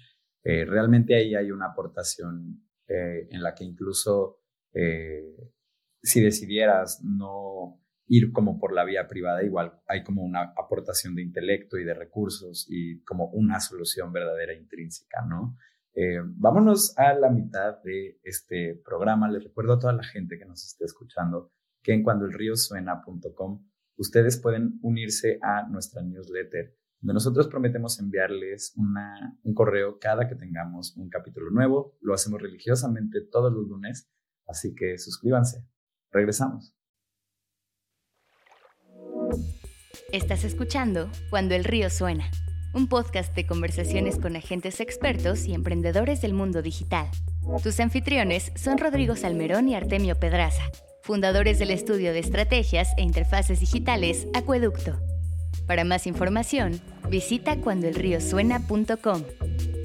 [0.49, 4.39] eh, realmente ahí hay una aportación eh, en la que incluso
[4.71, 5.35] eh,
[6.01, 11.23] si decidieras no ir como por la vía privada, igual hay como una aportación de
[11.23, 15.57] intelecto y de recursos y como una solución verdadera intrínseca, ¿no?
[16.37, 19.29] Vámonos a la mitad de este programa.
[19.29, 24.79] Les recuerdo a toda la gente que nos esté escuchando que en cuandoelriosuena.com ustedes pueden
[24.83, 31.51] unirse a nuestra newsletter nosotros prometemos enviarles una, un correo cada que tengamos un capítulo
[31.51, 31.95] nuevo.
[32.01, 34.09] Lo hacemos religiosamente todos los lunes,
[34.47, 35.65] así que suscríbanse.
[36.11, 36.73] Regresamos.
[40.11, 42.29] Estás escuchando Cuando el río suena,
[42.73, 47.09] un podcast de conversaciones con agentes expertos y emprendedores del mundo digital.
[47.61, 50.63] Tus anfitriones son Rodrigo Salmerón y Artemio Pedraza,
[51.03, 54.99] fundadores del estudio de estrategias e interfaces digitales Acueducto.
[55.65, 59.23] Para más información, visita cuandoelriosuena.com.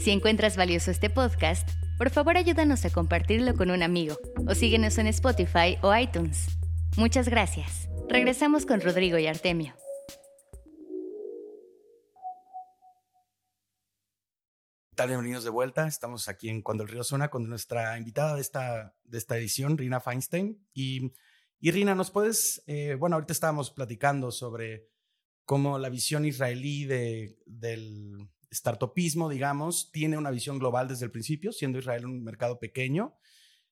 [0.00, 4.98] Si encuentras valioso este podcast, por favor ayúdanos a compartirlo con un amigo o síguenos
[4.98, 6.48] en Spotify o iTunes.
[6.96, 7.88] Muchas gracias.
[8.08, 9.74] Regresamos con Rodrigo y Artemio.
[15.06, 15.88] Bienvenidos de vuelta.
[15.88, 19.76] Estamos aquí en Cuando el Río Suena con nuestra invitada de esta, de esta edición,
[19.76, 20.64] Rina Feinstein.
[20.72, 21.12] Y,
[21.58, 24.91] y Rina, ¿nos puedes, eh, bueno, ahorita estábamos platicando sobre
[25.44, 31.52] cómo la visión israelí de, del startupismo, digamos, tiene una visión global desde el principio,
[31.52, 33.16] siendo Israel un mercado pequeño.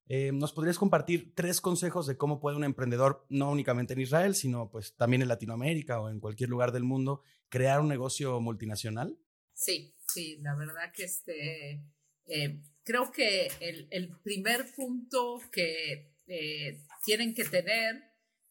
[0.09, 4.35] Eh, ¿Nos podrías compartir tres consejos de cómo puede un emprendedor, no únicamente en Israel,
[4.35, 9.16] sino pues también en Latinoamérica o en cualquier lugar del mundo, crear un negocio multinacional?
[9.54, 11.85] Sí, sí, la verdad que este,
[12.26, 18.02] eh, creo que el, el, primer punto que eh, tienen que tener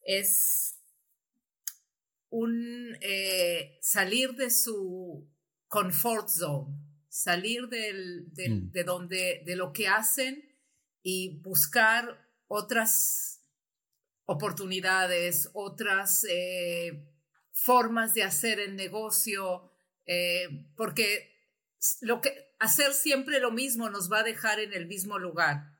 [0.02, 0.79] es
[2.30, 2.96] un
[3.80, 5.28] salir de su
[5.68, 6.76] comfort zone,
[7.08, 8.70] salir del, mm.
[8.70, 10.44] de, donde, de lo que hacen
[11.02, 13.30] y buscar otras
[14.26, 17.04] oportunidades, otras eh,
[17.52, 19.70] formas de hacer el negocio,
[20.06, 21.30] eh, porque
[22.00, 25.78] lo que, hacer siempre lo mismo nos va a dejar en el mismo lugar.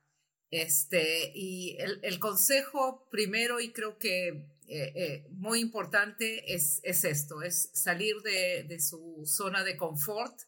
[0.51, 7.71] Este, y el, consejo primero, y creo que eh, muy importante es, es, esto, es
[7.75, 10.41] salir de, de, su zona de confort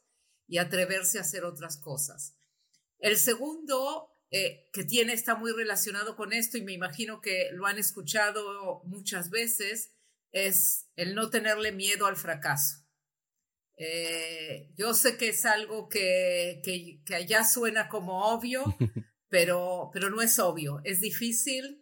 [0.47, 2.37] y atreverse a hacer otras cosas.
[2.99, 7.67] El segundo, eh, que tiene, está muy relacionado con esto y me imagino que lo
[7.67, 9.93] han escuchado muchas veces,
[10.31, 12.77] es el no tenerle miedo al fracaso.
[13.77, 18.65] Eh, yo sé que es algo que, que, que allá suena como obvio,
[19.29, 21.82] pero, pero no es obvio, es difícil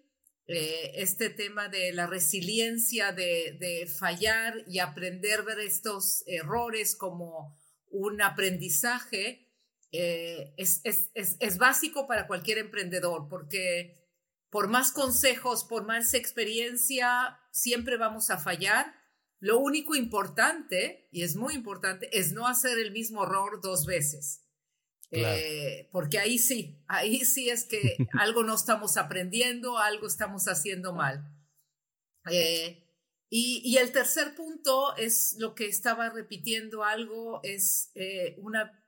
[0.53, 7.57] eh, este tema de la resiliencia, de, fallar y aprender ver estos errores como
[7.89, 9.47] un aprendizaje,
[9.93, 14.09] eh, es, es, básico para cualquier emprendedor, porque
[14.51, 18.93] por más consejos, por más experiencia, siempre vamos a fallar.
[19.39, 24.50] Lo único importante, y es muy importante, es no hacer el mismo error dos veces.
[25.12, 30.92] Eh, porque ahí sí, ahí sí es que algo no estamos aprendiendo, algo estamos haciendo
[30.92, 31.37] mal.
[32.31, 32.87] Eh,
[33.29, 38.85] y, el tercer punto es lo que estaba repitiendo algo, es eh, una,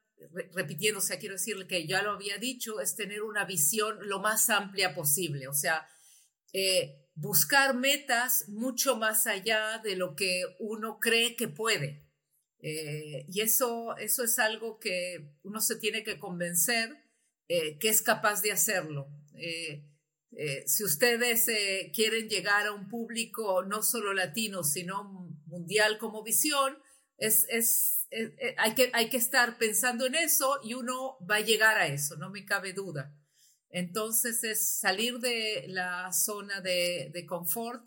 [0.53, 4.21] repitiendo, o sea, quiero decirle que ya lo había dicho, es tener una visión lo
[4.21, 5.89] más amplia posible, o sea,
[7.15, 12.12] buscar metas mucho más allá de lo que uno cree que puede.
[12.65, 16.97] Eh, y eso, eso es algo que uno se tiene que convencer
[17.49, 19.09] eh, que es capaz de hacerlo.
[19.35, 19.85] Eh,
[20.65, 21.45] si ustedes
[21.93, 25.05] quieren llegar a un público no solo latino, sino
[25.45, 26.79] mundial como visión,
[27.19, 28.09] es, es,
[28.57, 32.17] hay, que, hay que estar pensando en eso y uno va a llegar a eso,
[32.17, 33.15] no me cabe duda.
[33.69, 37.87] Entonces es salir de la zona de, de confort,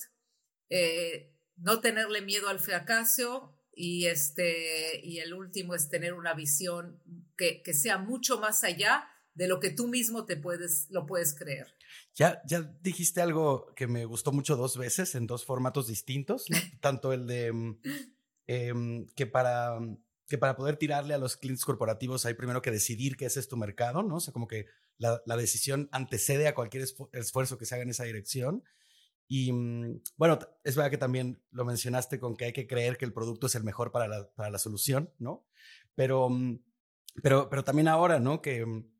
[1.57, 7.01] no tenerle miedo al fracaso, y, este, y el último es tener una visión
[7.37, 11.35] que, que, sea mucho más allá de lo que tú mismo te puedes, lo puedes
[11.35, 11.75] creer.
[12.15, 16.45] Ya, ya dijiste algo que me gustó mucho dos veces en dos formatos distintos,
[16.81, 17.79] tanto el de mm,
[18.47, 19.77] em, que, para,
[20.27, 23.49] que para poder tirarle a los clientes corporativos hay primero que decidir que ese es
[23.49, 24.15] tu mercado, ¿no?
[24.15, 28.05] O sea, como que la, decisión antecede a cualquier esfuerzo que se haga en esa
[28.05, 28.63] dirección.
[29.27, 33.05] Y mm, bueno, es verdad que también lo mencionaste con que hay que creer que
[33.05, 35.45] el producto es el mejor para la, para la solución, ¿no?
[35.95, 36.59] Pero, mm,
[37.23, 38.41] pero, pero también ahora, ¿no?
[38.41, 38.95] Que, mm,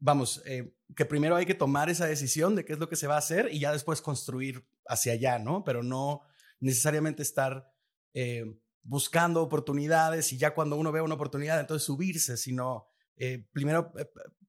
[0.00, 3.06] vamos, eh, que primero hay que tomar esa decisión de qué es lo que se
[3.06, 5.64] va a hacer y ya después construir hacia allá, ¿no?
[5.64, 6.22] Pero no
[6.60, 7.70] necesariamente estar
[8.14, 8.44] eh,
[8.82, 13.92] buscando oportunidades y ya cuando uno ve una oportunidad, entonces subirse, sino eh, primero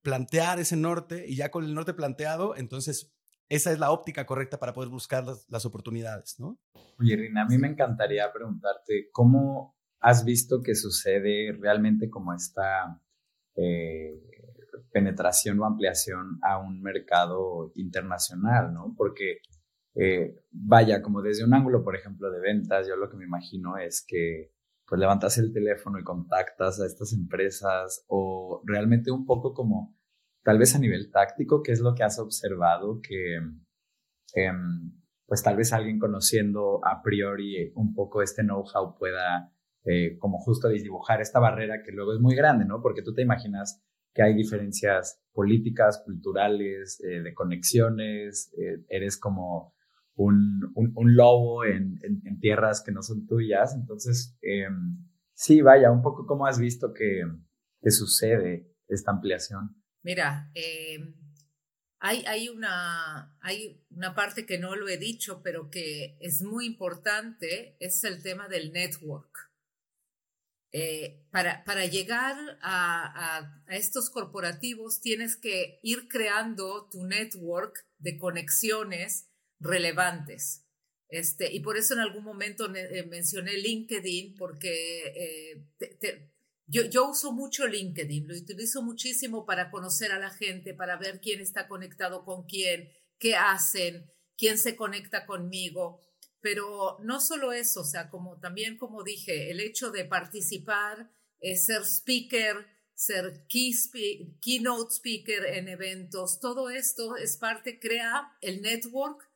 [0.01, 3.13] plantear ese norte y ya con el norte planteado, entonces
[3.49, 6.59] esa es la óptica correcta para poder buscar las, oportunidades, ¿no?
[6.99, 13.01] Oye, Rina, a mí me encantaría preguntarte, ¿cómo has visto que sucede realmente como esta
[13.55, 14.21] eh,
[14.91, 18.93] penetración o ampliación a un mercado internacional, ¿no?
[18.95, 19.39] Porque,
[19.95, 23.77] eh, vaya, como desde un ángulo, por ejemplo, de ventas, yo lo que me imagino
[23.77, 24.53] es que
[24.85, 29.98] pues levantas el teléfono y contactas a estas empresas o realmente un poco como
[30.43, 33.35] tal vez a nivel táctico, ¿qué es lo que has observado que
[34.35, 39.51] em, pues tal vez alguien conociendo a priori un poco este know-how pueda
[39.85, 42.81] eh, como justo dibujar esta barrera que luego es muy grande, ¿no?
[42.81, 43.81] Porque tú te imaginas
[44.13, 49.73] que hay diferencias políticas, culturales, eh, de conexiones, eh, eres como
[50.15, 56.01] un, un, lobo en, en, tierras que no son tuyas, entonces em, sí, vaya, un
[56.01, 57.23] poco cómo has visto que,
[57.81, 59.78] que sucede esta ampliación.
[60.03, 61.15] Mira, em,
[61.99, 67.75] hay, una, hay una parte que no lo he dicho, pero que es muy importante,
[67.79, 69.49] es el tema del network.
[70.71, 78.17] Eh, para, para, llegar a, a, estos corporativos tienes que ir creando tu network de
[78.17, 80.65] conexiones relevantes.
[81.09, 85.63] Este, y por eso en algún momento eh, mencioné LinkedIn, porque eh,
[85.99, 86.28] te,
[86.69, 91.41] yo, uso mucho LinkedIn, lo utilizo muchísimo para conocer a la gente, para ver quién
[91.41, 96.01] está conectado con quién, qué hacen, quién se conecta conmigo.
[96.41, 101.81] Pero no solo eso, o sea, como también como dije, el hecho de participar, ser
[101.83, 109.28] speaker, ser keynote speaker en eventos, todo esto es parte, crea el network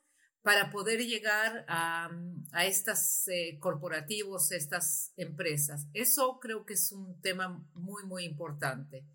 [0.43, 2.11] para poder llegar a,
[2.51, 5.87] a estos eh, corporativos, estas empresas.
[5.93, 9.07] Eso creo que es un tema muy, muy importante.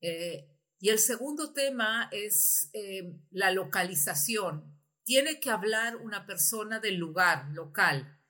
[0.00, 4.78] Eh, y el segundo tema es eh, la localización.
[5.02, 8.20] Tiene que hablar una persona del lugar, local.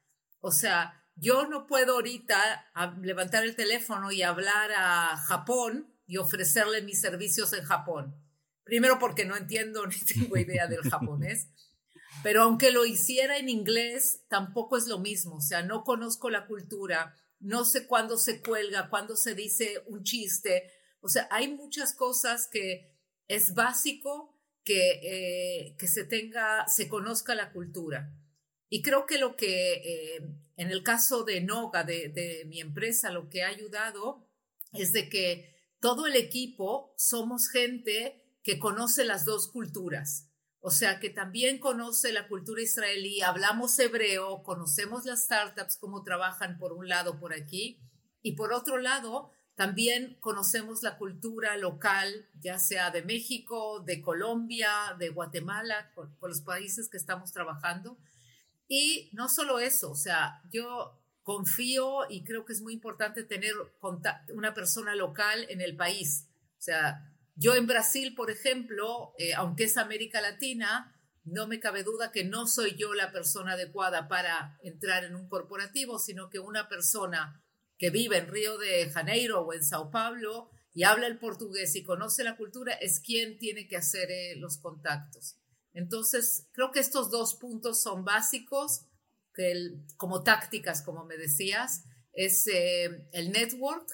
[0.40, 6.82] O sea, yo no puedo ahorita levantar el teléfono y hablar a Japón y ofrecerle
[6.82, 8.20] mis servicios en Japón.
[8.64, 11.48] Primero porque no entiendo ni tengo idea del japonés.
[12.22, 15.36] Pero aunque lo hiciera en inglés, tampoco es lo mismo.
[15.36, 20.02] O sea, no conozco la cultura, no sé cuándo se cuelga, cuándo se dice un
[20.02, 20.70] chiste.
[21.00, 22.94] O sea, hay muchas cosas que
[23.28, 28.10] es básico que, eh, que se tenga, se conozca la cultura.
[28.70, 30.20] Y creo que lo que, eh,
[30.56, 34.26] en el caso de Noga, de, de mi empresa, lo que ha ayudado
[34.72, 40.30] es de que todo el equipo somos gente que conoce las dos culturas.
[40.66, 46.56] O sea, que también conoce la cultura israelí, hablamos hebreo, conocemos las startups, cómo trabajan
[46.56, 47.78] por un lado por aquí,
[48.22, 54.96] y por otro lado, también conocemos la cultura local, ya sea de México, de Colombia,
[54.98, 57.98] de Guatemala, con, los países que estamos trabajando.
[58.66, 63.52] Y no solo eso, o sea, yo confío y creo que es muy importante tener
[64.30, 66.26] una persona local en el país.
[66.58, 70.94] O sea, yo en Brasil, por ejemplo, eh, aunque es América Latina,
[71.24, 75.28] no me cabe duda que no soy yo la persona adecuada para entrar en un
[75.28, 77.42] corporativo, sino que una persona
[77.78, 81.82] que vive en Río de Janeiro o en Sao Paulo y habla el portugués y
[81.82, 85.38] conoce la cultura es quien tiene que hacer eh, los contactos.
[85.72, 88.86] Entonces, creo que estos dos puntos son básicos,
[89.96, 93.84] como tácticas, como me decías, es eh, el network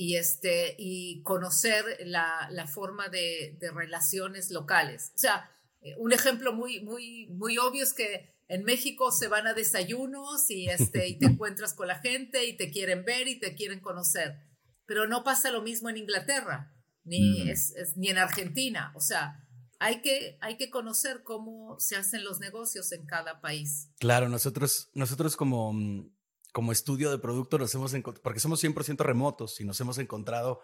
[0.00, 5.12] y, este, y conocer la, la forma de, de, relaciones locales.
[5.14, 5.50] O sea,
[5.82, 10.50] eh, un ejemplo muy, muy, muy obvio es que en México se van a desayunos
[10.50, 13.80] y, este, y te encuentras con la gente y te quieren ver y te quieren
[13.80, 14.38] conocer.
[14.86, 16.74] Pero no pasa lo mismo en Inglaterra,
[17.04, 18.94] ni, es, ni en Argentina.
[18.96, 19.46] O sea,
[19.80, 23.90] hay que, hay que conocer cómo se hacen los negocios en cada país.
[23.98, 26.10] Claro, nosotros, nosotros como mm,
[26.52, 30.60] como estudio de producto nos hemos porque somos 100% remotos y nos hemos encontrado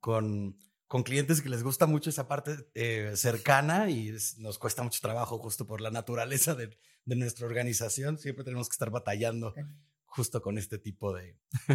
[0.00, 0.56] con,
[0.86, 5.38] con clientes que les gusta mucho esa parte eh, cercana y nos cuesta mucho trabajo
[5.38, 8.18] justo por la naturaleza de, de, nuestra organización.
[8.18, 9.54] Siempre tenemos que estar batallando
[10.04, 11.38] justo con este tipo de,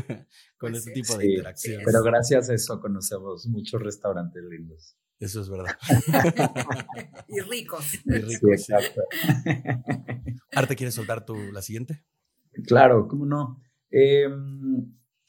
[0.58, 1.02] con Pues este sí.
[1.02, 1.86] tipo de Sí, interacciones.
[1.86, 4.98] Pero gracias a eso conocemos muchos restaurantes lindos.
[5.20, 5.78] Eso es verdad.
[7.28, 7.86] y ricos.
[8.06, 8.48] Muy Sí, rico.
[8.48, 8.52] sí.
[8.54, 9.02] exacto.
[10.54, 12.04] Arte, ¿quieres soltar tu, la siguiente?
[12.66, 13.62] Claro, cómo no.
[13.90, 14.28] Eh,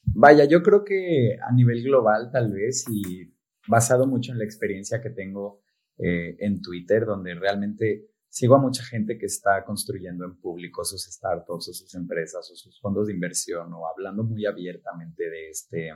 [0.05, 3.33] vaya, yo creo que a nivel global, tal vez, y
[3.69, 5.63] basado mucho en la experiencia que tengo
[5.99, 11.05] eh, en Twitter, donde realmente sigo a mucha gente que está construyendo en público sus
[11.05, 15.91] startups o sus empresas o sus fondos de inversión o hablando muy abiertamente de este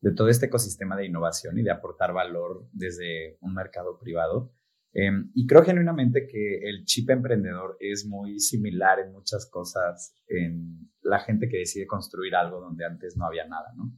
[0.00, 4.52] de todo este ecosistema de innovación y de aportar valor desde un mercado privado.
[4.92, 10.90] Eh, y creo genuinamente que el chip emprendedor es muy similar en muchas cosas en
[11.02, 13.92] la gente que decide construir algo donde antes no había nada, ¿no?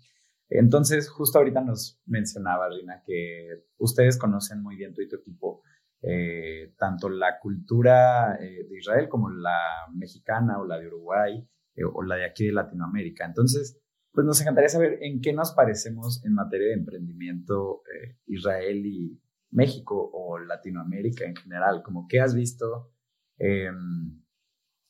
[0.55, 5.63] Entonces, justo ahorita nos mencionaba, Rina, que ustedes conocen muy bien tu equipo,
[6.03, 11.85] eh, tanto la cultura eh, de Israel como la mexicana o la de Uruguay eh,
[11.85, 13.25] o la de aquí de Latinoamérica.
[13.25, 13.81] Entonces,
[14.13, 17.83] pues nos encantaría saber en qué nos parecemos en materia de emprendimiento
[18.27, 19.19] Israel y
[19.53, 22.93] México o Latinoamérica en general, como qué has visto,
[23.39, 23.71] eh,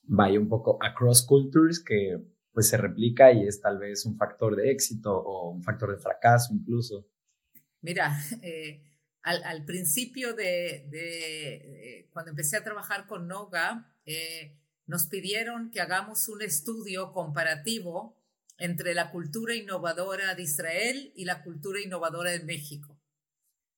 [0.03, 2.17] vaya un poco across cultures que
[2.51, 6.01] pues se replica y es tal vez un factor de éxito o un factor de
[6.01, 7.07] fracaso incluso.
[7.81, 8.81] Mira, eh,
[9.23, 15.71] al, al, principio de, de eh, cuando empecé a trabajar con Noga, eh, nos pidieron
[15.71, 18.21] que hagamos un estudio comparativo
[18.57, 22.92] entre la cultura innovadora de Israel y la cultura innovadora de México.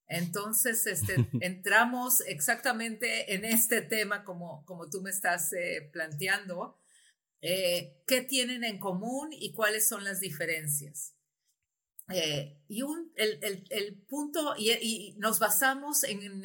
[0.07, 6.79] Entonces, este, entramos exactamente en este tema como, como tú me estás eh, planteando.
[7.41, 11.13] Eh, ¿Qué tienen en común y cuáles son las diferencias?
[12.13, 16.43] Eh, y un, el, el, el, punto, y, y, nos basamos en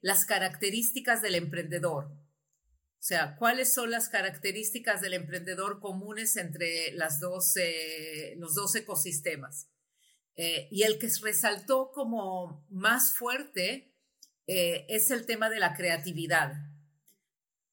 [0.00, 2.06] las características del emprendedor.
[2.06, 7.54] O sea, ¿cuáles son las características del emprendedor comunes entre las dos,
[8.36, 9.68] los dos ecosistemas?
[10.36, 13.94] Eh, y el que resaltó como más fuerte
[14.46, 16.54] eh, es el tema de la creatividad.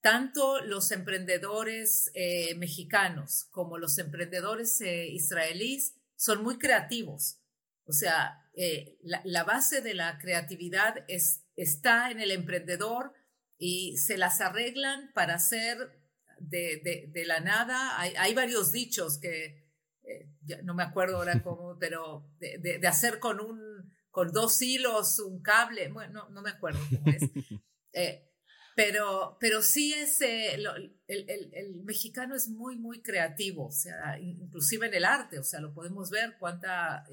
[0.01, 7.39] Tanto los emprendedores eh, mexicanos como los emprendedores israelíes son muy creativos.
[7.86, 8.49] O sea,
[9.01, 13.14] la, base de la creatividad es, está en el emprendedor
[13.57, 16.03] y se las arreglan para hacer
[16.39, 17.99] de, la nada.
[17.99, 19.62] Hay, varios dichos que
[20.04, 20.28] eh,
[20.64, 25.41] no me acuerdo ahora cómo, pero de, de, hacer con un con dos hilos un
[25.41, 27.24] cable, bueno, no, no me acuerdo cómo es.
[27.95, 28.28] Eh,
[28.76, 33.72] pero, pero sí es, eh, lo, el, el, el, mexicano es muy, muy creativo, o
[33.72, 37.06] sea, inclusive en el arte, o sea, lo podemos ver cuánta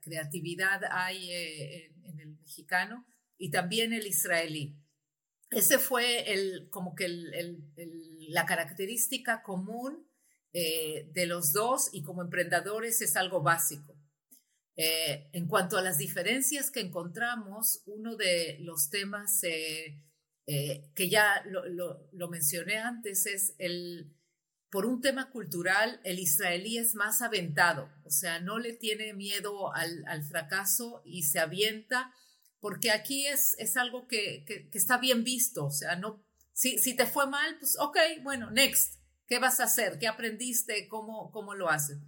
[0.00, 3.04] creatividad hay en, en, el mexicano
[3.36, 4.78] y también el israelí.
[5.50, 7.06] Ese fue el, como que
[8.30, 10.07] la característica común
[10.52, 13.94] eh, de los dos y como emprendedores es algo básico.
[14.76, 20.02] Eh, en cuanto a las diferencias que encontramos, uno de los temas eh,
[20.46, 21.64] que ya lo,
[22.12, 24.14] lo, mencioné antes es el,
[24.70, 29.74] por un tema cultural, el israelí es más aventado, o sea, no le tiene miedo
[29.74, 32.14] al, al fracaso y se avienta,
[32.60, 36.78] porque aquí es, es algo que, que, que, está bien visto, o sea, no, si,
[36.78, 38.97] si te fue mal, pues ok, bueno, next,
[39.28, 39.98] ¿Qué vas a hacer?
[39.98, 40.88] ¿Qué aprendiste?
[40.88, 41.98] ¿Cómo, cómo lo haces?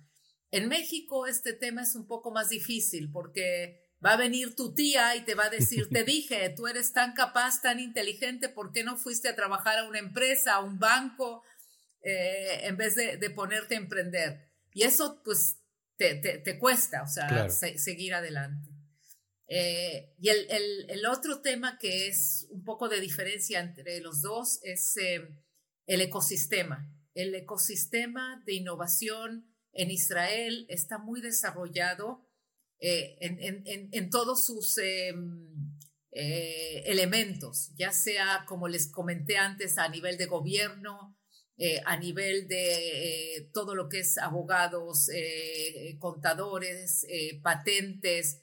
[0.50, 5.14] En México este tema es un poco más difícil porque va a venir tu tía
[5.14, 8.82] y te va a decir, te dije, tú eres tan capaz, tan inteligente, ¿por qué
[8.82, 11.44] no fuiste a trabajar a una empresa, a un banco,
[12.02, 14.50] eh, en vez de, de, ponerte a emprender?
[14.72, 15.58] Y eso pues
[15.96, 17.52] te, te, te cuesta, o sea, claro.
[17.52, 18.70] se, seguir adelante.
[19.46, 24.22] Eh, y el, el, el, otro tema que es un poco de diferencia entre los
[24.22, 25.28] dos es eh,
[25.86, 26.88] el ecosistema
[27.22, 32.26] el ecosistema de innovación en Israel está muy desarrollado
[32.80, 35.12] eh, en, todos sus eh,
[36.12, 41.16] eh, elementos, ya sea, como les comenté antes, a nivel de gobierno,
[41.84, 45.10] a nivel de todo lo que es abogados,
[45.98, 47.06] contadores,
[47.42, 48.40] patentes,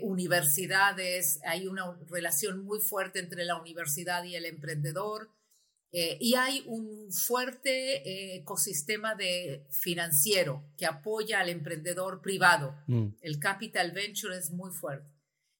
[0.00, 1.40] universidades.
[1.44, 5.28] Hay una relación muy fuerte entre la universidad y el emprendedor.
[5.96, 12.74] Eh, y hay un fuerte eh, ecosistema de financiero que apoya al emprendedor privado.
[12.88, 13.10] Mm.
[13.20, 15.08] El capital venture es muy fuerte.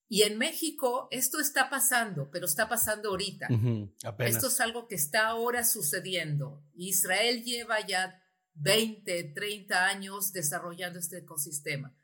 [0.09, 3.47] Y en México esto está pasando, pero está pasando ahorita.
[3.49, 6.65] Uh -huh, esto es algo que está ahora sucediendo.
[6.75, 8.21] Israel lleva ya
[8.55, 11.97] 20, 30 años desarrollando este ecosistema.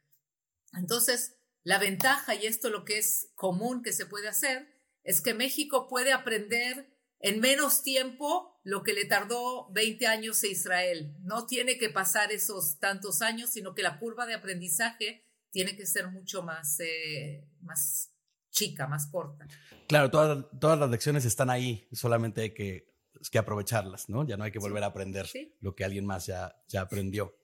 [0.75, 4.69] Entonces, la ventaja, y esto lo que es común que se puede hacer,
[5.03, 10.47] es que México puede aprender en menos tiempo lo que le tardó 20 años a
[10.47, 11.15] Israel.
[11.21, 15.87] No tiene que pasar esos tantos años, sino que la curva de aprendizaje tiene que
[15.87, 18.13] ser mucho más, eh, más
[18.51, 19.47] chica, más corta.
[19.89, 22.95] Claro, todas, todas las lecciones están ahí, solamente hay que,
[23.31, 24.27] que aprovecharlas, ¿no?
[24.27, 25.29] Ya no hay que volver a aprender
[25.61, 27.37] lo que alguien más ya, ya aprendió.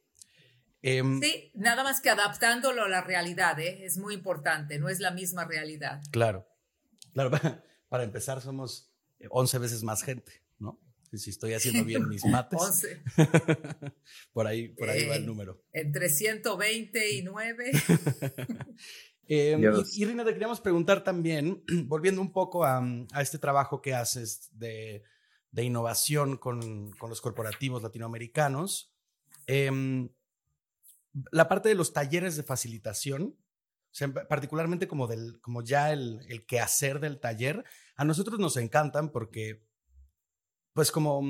[0.83, 3.85] Em, sí, nada más que adaptándolo a la realidad, ¿eh?
[3.85, 6.01] es muy importante, no es la misma realidad.
[6.13, 6.47] Claro,
[7.13, 7.31] claro,
[7.89, 8.96] para empezar somos
[9.31, 10.81] 11 veces más gente, ¿no?
[11.13, 12.61] Si estoy haciendo bien mis mates.
[12.61, 13.03] 11.
[14.33, 15.63] por ahí, por ahí va el eh, número.
[15.73, 17.73] Entre 120 y 9.
[19.29, 19.61] Em,
[19.93, 22.81] y, Rina, te queríamos preguntar también, volviendo un poco a,
[23.21, 25.03] este trabajo que haces de,
[25.57, 28.95] innovación con, los corporativos latinoamericanos,
[29.49, 30.11] em,
[31.33, 33.37] la parte de los talleres de facilitación,
[34.29, 37.65] particularmente como, del, como ya el, el quehacer del taller,
[37.97, 39.67] a nosotros nos encantan porque,
[40.73, 41.23] pues como,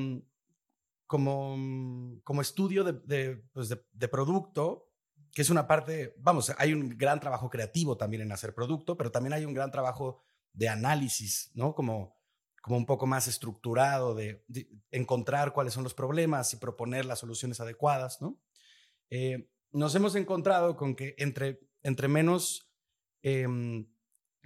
[1.07, 4.91] como, como estudio de, pues de, producto,
[5.33, 9.13] que es una parte, vamos, hay un gran trabajo creativo también en hacer producto, pero
[9.13, 11.75] también hay un gran trabajo de análisis, ¿no?
[11.75, 12.17] Como,
[12.63, 14.45] como un poco más estructurado de,
[14.91, 18.41] encontrar cuáles son los problemas y proponer las soluciones adecuadas, ¿no?
[19.11, 22.73] Eh, nos hemos encontrado con que entre, entre menos
[23.23, 23.87] em,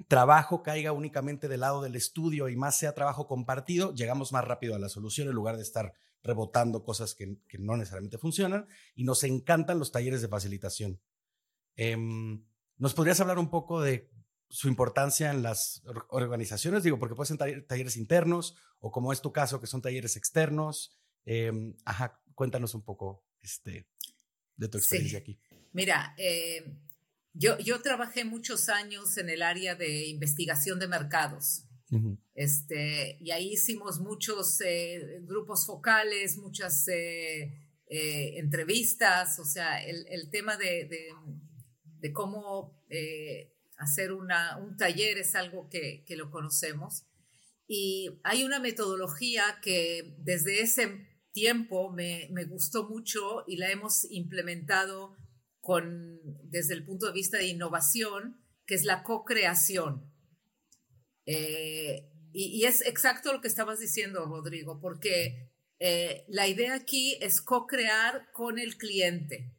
[0.09, 4.75] trabajo caiga únicamente del lado del estudio y más sea trabajo compartido, llegamos más rápido
[4.75, 8.67] a la solución en lugar de estar rebotando cosas que, no necesariamente funcionan.
[8.95, 11.01] Y nos encantan los talleres de facilitación.
[11.77, 12.45] Em,
[12.77, 14.11] ¿Nos podrías hablar un poco de
[14.49, 16.83] su importancia en las organizaciones?
[16.83, 20.97] Digo, porque pueden ser talleres internos o como es tu caso, que son talleres externos.
[21.25, 23.87] Em, ajá, cuéntanos un poco este,
[24.57, 25.39] de tu experiencia aquí.
[25.73, 26.65] Mira, eh,
[27.33, 31.65] yo, yo trabajé muchos años en el área de investigación de mercados.
[32.35, 37.53] este, y ahí hicimos muchos eh, grupos focales, muchas eh,
[37.89, 41.09] entrevistas, o sea, el, el tema de, de,
[42.01, 42.81] de cómo
[43.81, 47.07] hacer una, un taller es algo que, que, lo conocemos.
[47.67, 54.11] Y hay una metodología que desde ese tiempo me, me, gustó mucho y la hemos
[54.11, 55.17] implementado
[55.71, 60.13] con, desde el punto de vista de innovación, que es la co-creación.
[61.27, 65.49] Eh, y, es exacto lo que estabas diciendo, Rodrigo, porque
[65.79, 69.55] eh, la idea aquí es co-crear con el cliente.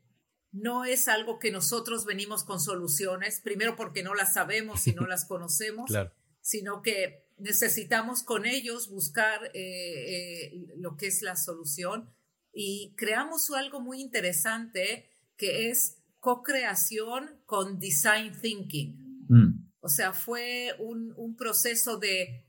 [0.52, 5.08] No es algo que nosotros venimos con soluciones, primero porque no las sabemos y no
[5.08, 5.94] las conocemos,
[6.42, 12.14] sino que necesitamos con ellos buscar eh, eh, lo que es la solución
[12.52, 15.08] y creamos algo muy interesante
[15.38, 19.26] que es co-creación con design thinking.
[19.28, 19.72] Mm.
[19.82, 22.46] O sea, fue un, un, proceso de,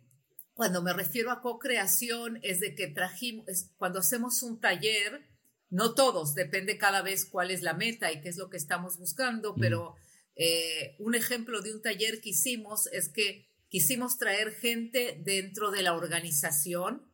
[0.53, 3.47] cuando me refiero a co-creación, es de que trajimos,
[3.77, 5.27] cuando hacemos un taller,
[5.70, 8.99] no todos, depende cada vez cuál es la meta y qué es lo que estamos
[8.99, 9.61] buscando, mm.
[9.61, 9.97] pero
[10.37, 15.83] eh, un ejemplo de un taller que hicimos es que quisimos traer gente dentro de
[15.83, 17.11] la organización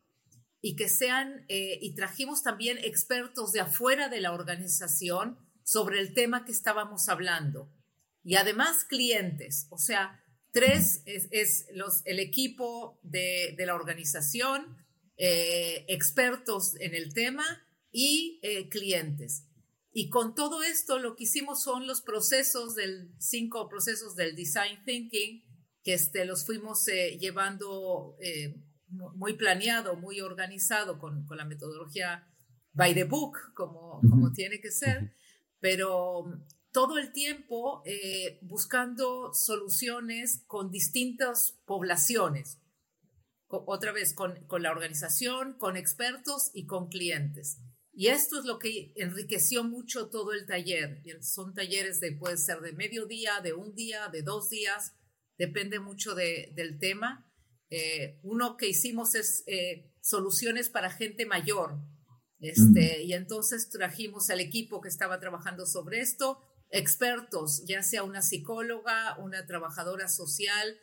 [0.61, 5.39] y que sean, eh, y trajimos también expertos de afuera de la organización
[5.69, 7.71] sobre el tema que estábamos hablando.
[8.23, 10.19] Y además clientes, o sea,
[10.51, 14.75] tres es, los, el equipo de, la organización,
[15.15, 17.45] eh, expertos en el tema
[17.91, 19.45] y eh, clientes.
[19.93, 24.83] Y con todo esto lo que hicimos son los procesos del, cinco procesos del design
[24.85, 25.43] thinking,
[25.83, 28.17] que este, los fuimos eh, llevando
[28.89, 32.27] muy planeado, muy organizado con, con, la metodología
[32.73, 35.13] by the book, como, como tiene que ser,
[35.59, 36.25] pero
[36.71, 42.59] todo el tiempo eh, buscando soluciones con distintas poblaciones,
[43.47, 47.59] otra vez con, con la organización, con expertos y con clientes.
[47.99, 51.01] Y esto es lo que enriqueció mucho todo el taller.
[51.21, 54.93] Son talleres de, puede ser de medio día, de un día, de dos días,
[55.37, 57.29] depende mucho del tema.
[57.69, 61.79] Eh, uno que hicimos es eh, soluciones para gente mayor.
[62.39, 66.39] Este, y entonces trajimos al equipo que estaba trabajando sobre esto,
[66.71, 70.77] expertos, ya sea una psicóloga, una trabajadora social,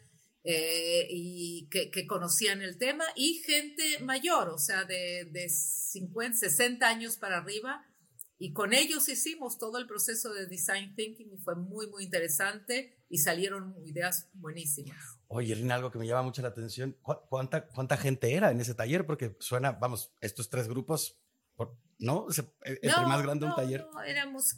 [0.44, 6.36] eh, y que, que, conocían el tema, y gente mayor, o sea, de, de 50,
[6.36, 7.84] 60 años para arriba,
[8.38, 12.98] y con ellos hicimos todo el proceso de design thinking y fue muy, muy interesante
[13.08, 14.96] y salieron ideas buenísimas.
[15.28, 18.74] Oye, Rina, algo que me llama mucho la atención, ¿cuánta, cuánta gente era en ese
[18.74, 19.06] taller?
[19.06, 21.18] Porque suena, vamos, estos tres grupos,
[21.98, 22.26] ¿no?
[22.64, 23.86] E, entre más grande un taller.
[23.92, 24.56] No, éramos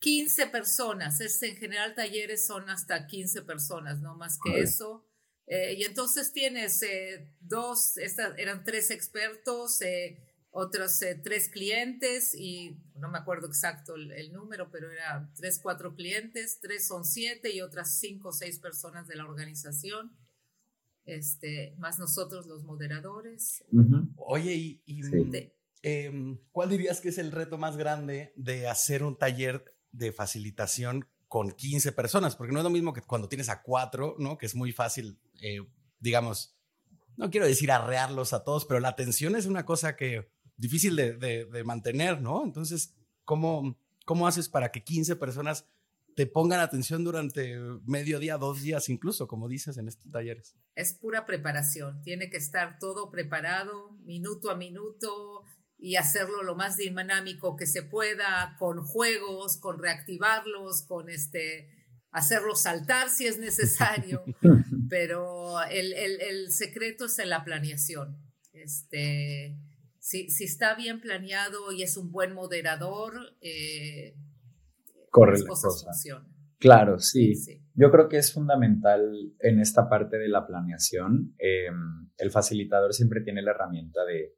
[0.00, 1.20] 15 personas.
[1.20, 5.04] Es, en general talleres son hasta 15 personas, no más que eso.
[5.46, 12.76] Eh, y entonces tienes eh, dos, estas eran tres expertos, eh, otros tres clientes y
[12.96, 17.60] no me acuerdo exacto el, número, pero era tres, cuatro clientes, tres son siete y
[17.60, 20.12] otras cinco o seis personas de la organización.
[21.04, 23.64] Este, más nosotros los moderadores.
[24.16, 25.02] Oye, y,
[25.82, 31.08] em, ¿cuál dirías que es el reto más grande de hacer un taller de facilitación
[31.28, 32.36] con 15 personas?
[32.36, 34.38] Porque no es lo mismo que cuando tienes a cuatro, ¿no?
[34.38, 35.60] Que es muy fácil, eh,
[35.98, 36.56] digamos,
[37.16, 41.62] no quiero decir arrearlos a todos, pero la atención es una cosa que difícil de,
[41.64, 42.44] mantener, ¿no?
[42.44, 45.66] Entonces, ¿cómo, ¿cómo haces para que 15 personas
[46.14, 47.56] te pongan atención durante
[47.86, 50.56] medio día, dos días incluso, como dices en estos talleres?
[50.74, 55.44] Es pura preparación, tiene que estar todo preparado, minuto a minuto,
[55.78, 61.68] y hacerlo lo más dinámico que se pueda, con juegos, con reactivarlos, con este,
[62.10, 64.24] hacerlos saltar si es necesario,
[64.90, 68.18] pero el, el, secreto es en la planeación.
[68.52, 69.56] Este,
[70.00, 74.16] si, si, está bien planeado y es un buen moderador, eh,
[75.10, 75.90] corre la cosa.
[76.58, 77.34] Claro, sí.
[77.74, 81.34] Yo creo que es fundamental en esta parte de la planeación.
[81.38, 84.34] Em, el facilitador siempre tiene la herramienta de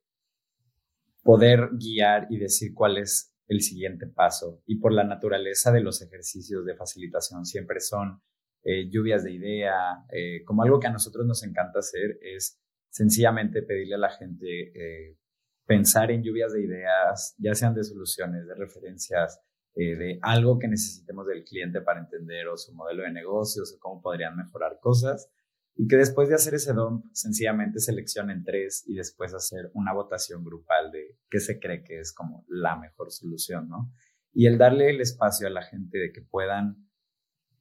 [1.31, 4.65] poder guiar y decir cuál es el siguiente paso.
[4.67, 8.21] Y por la naturaleza de los ejercicios de facilitación siempre son
[8.65, 13.63] eh, lluvias de idea, eh, como algo que a nosotros nos encanta hacer es sencillamente
[13.63, 15.19] pedirle a la gente eh,
[15.67, 19.41] pensar en lluvias de ideas, ya sean de soluciones, de referencias,
[19.77, 24.03] de algo que necesitemos del cliente para entender o su modelo de negocios o cómo
[24.03, 25.31] podrían mejorar cosas
[25.77, 30.45] y que después de hacer ese dump sencillamente seleccionen tres y después hacer una votación
[30.45, 33.93] grupal de qué se cree que es como la mejor solución, ¿no?
[34.33, 36.89] Y el darle el espacio a la gente de que puedan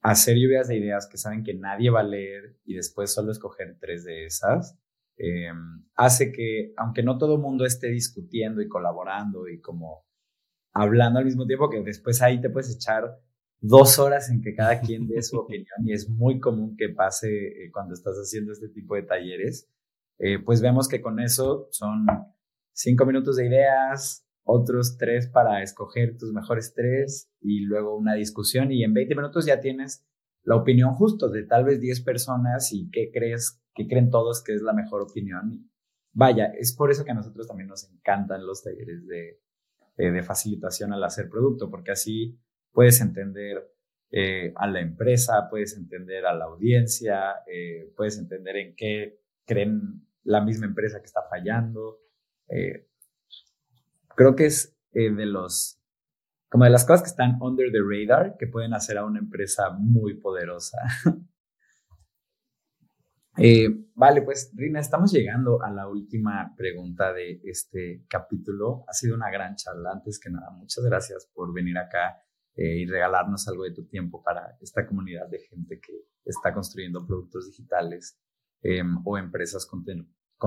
[0.02, 3.78] hacer lluvias de ideas que saben que nadie va a leer y después solo escoger
[3.80, 4.78] tres de esas,
[5.18, 5.52] eh,
[5.96, 10.06] hace que, aunque no todo el mundo esté discutiendo y colaborando y como
[10.74, 13.20] hablando al mismo tiempo, que después ahí te puedes echar
[13.62, 17.30] dos horas en que cada quien dé su opinión y es muy común que pase
[17.30, 19.70] eh, cuando estás haciendo este tipo de talleres,
[20.18, 22.06] eh, pues vemos que con eso son
[22.74, 28.72] cinco minutos de ideas, otros tres para escoger tus mejores tres y luego una discusión
[28.72, 30.06] y en 20 minutos ya tienes
[30.44, 34.54] la opinión justo de tal vez 10 personas y qué crees, qué creen todos que
[34.54, 35.70] es la mejor opinión.
[36.14, 39.40] vaya, es por eso que a nosotros también nos encantan los talleres de,
[39.98, 42.40] de facilitación al hacer producto, porque así
[42.72, 43.70] puedes entender
[44.12, 50.08] eh, a la empresa, puedes entender a la audiencia, eh, puedes entender en qué creen
[50.24, 52.00] la misma empresa que está fallando.
[52.48, 52.88] Eh,
[54.16, 55.80] creo que es de los,
[56.50, 59.70] como de las cosas que están under the radar que pueden hacer a una empresa
[59.70, 60.80] muy poderosa.
[63.94, 68.84] vale, pues Rina, estamos llegando a la última pregunta de este capítulo.
[68.88, 69.92] Ha sido una gran charla.
[69.92, 72.18] Antes que nada, muchas gracias por venir acá
[72.56, 75.94] eh, y regalarnos algo de tu tiempo para esta comunidad de gente que
[76.26, 78.20] está construyendo productos digitales
[78.62, 79.84] em, o empresas con,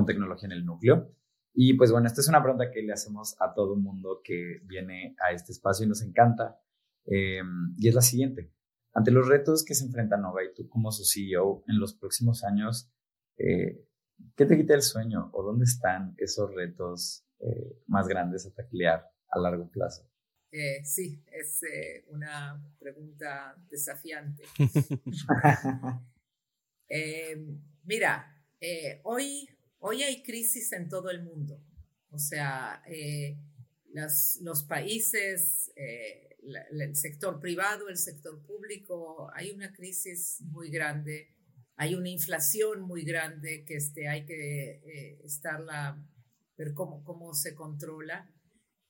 [0.07, 1.15] tecnología en el núcleo.
[1.55, 5.15] Y pues bueno, esta es una pregunta que le hacemos a todo mundo que viene
[5.27, 6.61] a este espacio y nos encanta.
[7.07, 8.53] Em, y es la siguiente.
[8.95, 12.45] Ante los retos que se enfrenta Nova y tú como su CEO en los próximos
[12.45, 12.91] años,
[13.39, 13.87] eh,
[14.37, 19.11] ¿qué te quita el sueño o dónde están esos retos eh, más grandes a taclear
[19.31, 20.12] a largo plazo?
[20.55, 24.45] Eh, sí, es eh, una pregunta desafiante.
[26.95, 27.43] Eh,
[27.85, 28.39] mira,
[29.05, 29.49] hoy,
[29.79, 31.59] hoy hay crisis en todo el mundo.
[32.11, 32.83] O sea,
[34.43, 41.35] los países, el sector privado, el sector público, hay una crisis muy grande,
[41.77, 46.07] hay una inflación muy grande que este, hay que estarla,
[46.59, 48.31] ver cómo, cómo se controla.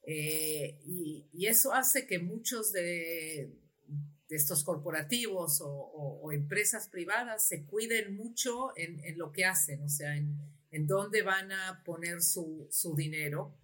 [0.05, 3.53] Eh, y, eso hace que muchos de,
[4.28, 10.86] estos corporativos o, empresas privadas se cuiden mucho en, lo que hacen, o sea, en,
[10.86, 13.55] dónde van a poner su, dinero.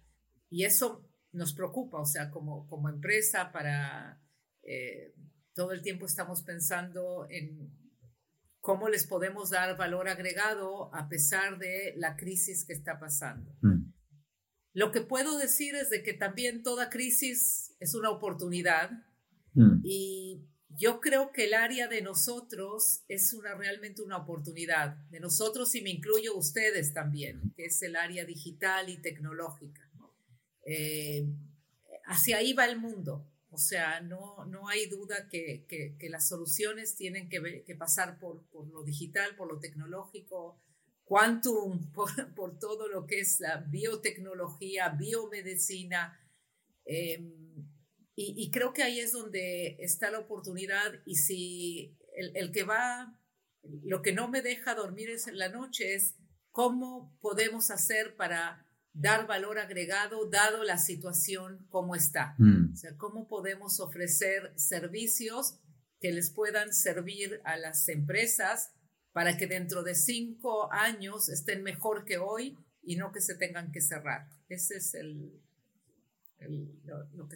[0.49, 4.21] Y eso nos preocupa, o sea, como, como empresa, para
[4.63, 5.13] eh,
[5.53, 7.71] todo el tiempo estamos pensando en
[8.61, 13.55] cómo les podemos dar valor agregado a pesar de la crisis que está pasando.
[13.61, 13.88] Mm.
[14.73, 18.91] Lo que puedo decir es de que también toda crisis es una oportunidad
[19.53, 19.81] mm.
[19.83, 25.73] y yo creo que el área de nosotros es una, realmente una oportunidad, de nosotros
[25.75, 29.89] y me incluyo ustedes también, que es el área digital y tecnológica.
[30.65, 31.27] Eh,
[32.05, 33.25] hacia ahí va el mundo.
[33.51, 38.43] O sea, no, no hay duda que, que, las soluciones tienen que, que pasar por,
[38.51, 40.61] por, lo digital, por lo tecnológico,
[41.09, 46.17] quantum, por, por, todo lo que es la biotecnología, biomedicina.
[46.85, 47.33] Em,
[48.15, 53.17] y, creo que ahí es donde está la oportunidad y si el, el que va,
[53.83, 56.15] lo que no me deja dormir es en la noche es
[56.51, 62.35] cómo podemos hacer para dar valor agregado dado la situación como está.
[62.37, 62.73] Mm.
[62.73, 65.57] O sea, cómo podemos ofrecer servicios
[66.01, 68.73] que les puedan servir a las empresas
[69.11, 73.71] para que dentro de cinco años estén mejor que hoy y no que se tengan
[73.71, 74.29] que cerrar.
[74.47, 75.39] Ese es el,
[77.13, 77.35] lo, que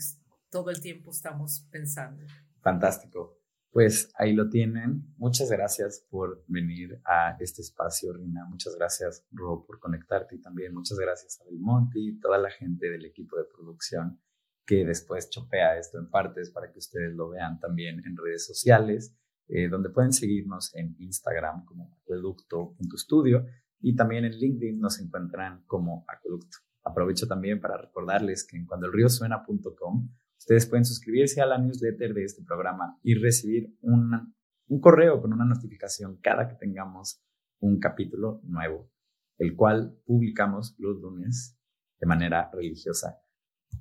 [0.49, 2.23] todo el tiempo estamos pensando.
[2.61, 3.39] Fantástico.
[3.71, 5.13] Pues ahí lo tienen.
[5.17, 8.45] Muchas gracias por venir a este espacio, Rina.
[8.45, 12.89] Muchas gracias, Ro, por conectarte y también muchas gracias a Belmonte y toda la gente
[12.89, 14.21] del equipo de producción
[14.65, 19.15] que después chopea esto en partes para que ustedes lo vean también en redes sociales,
[19.47, 23.45] eh, donde pueden seguirnos en Instagram como acueducto.studio
[23.81, 26.57] y también en LinkedIn nos encuentran como acueducto.
[26.83, 30.09] Aprovecho también para recordarles que en cuandoelriosuena.com
[30.43, 35.45] Ustedes pueden suscribirse a la newsletter de este programa y recibir un correo con una
[35.45, 37.23] notificación cada que tengamos
[37.61, 38.91] un capítulo nuevo,
[39.37, 41.57] el cual publicamos los lunes
[41.97, 43.21] de manera religiosa.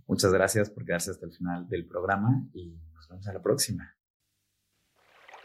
[0.06, 3.96] Muchas gracias por quedarse hasta el final del programa y nos vemos a la próxima.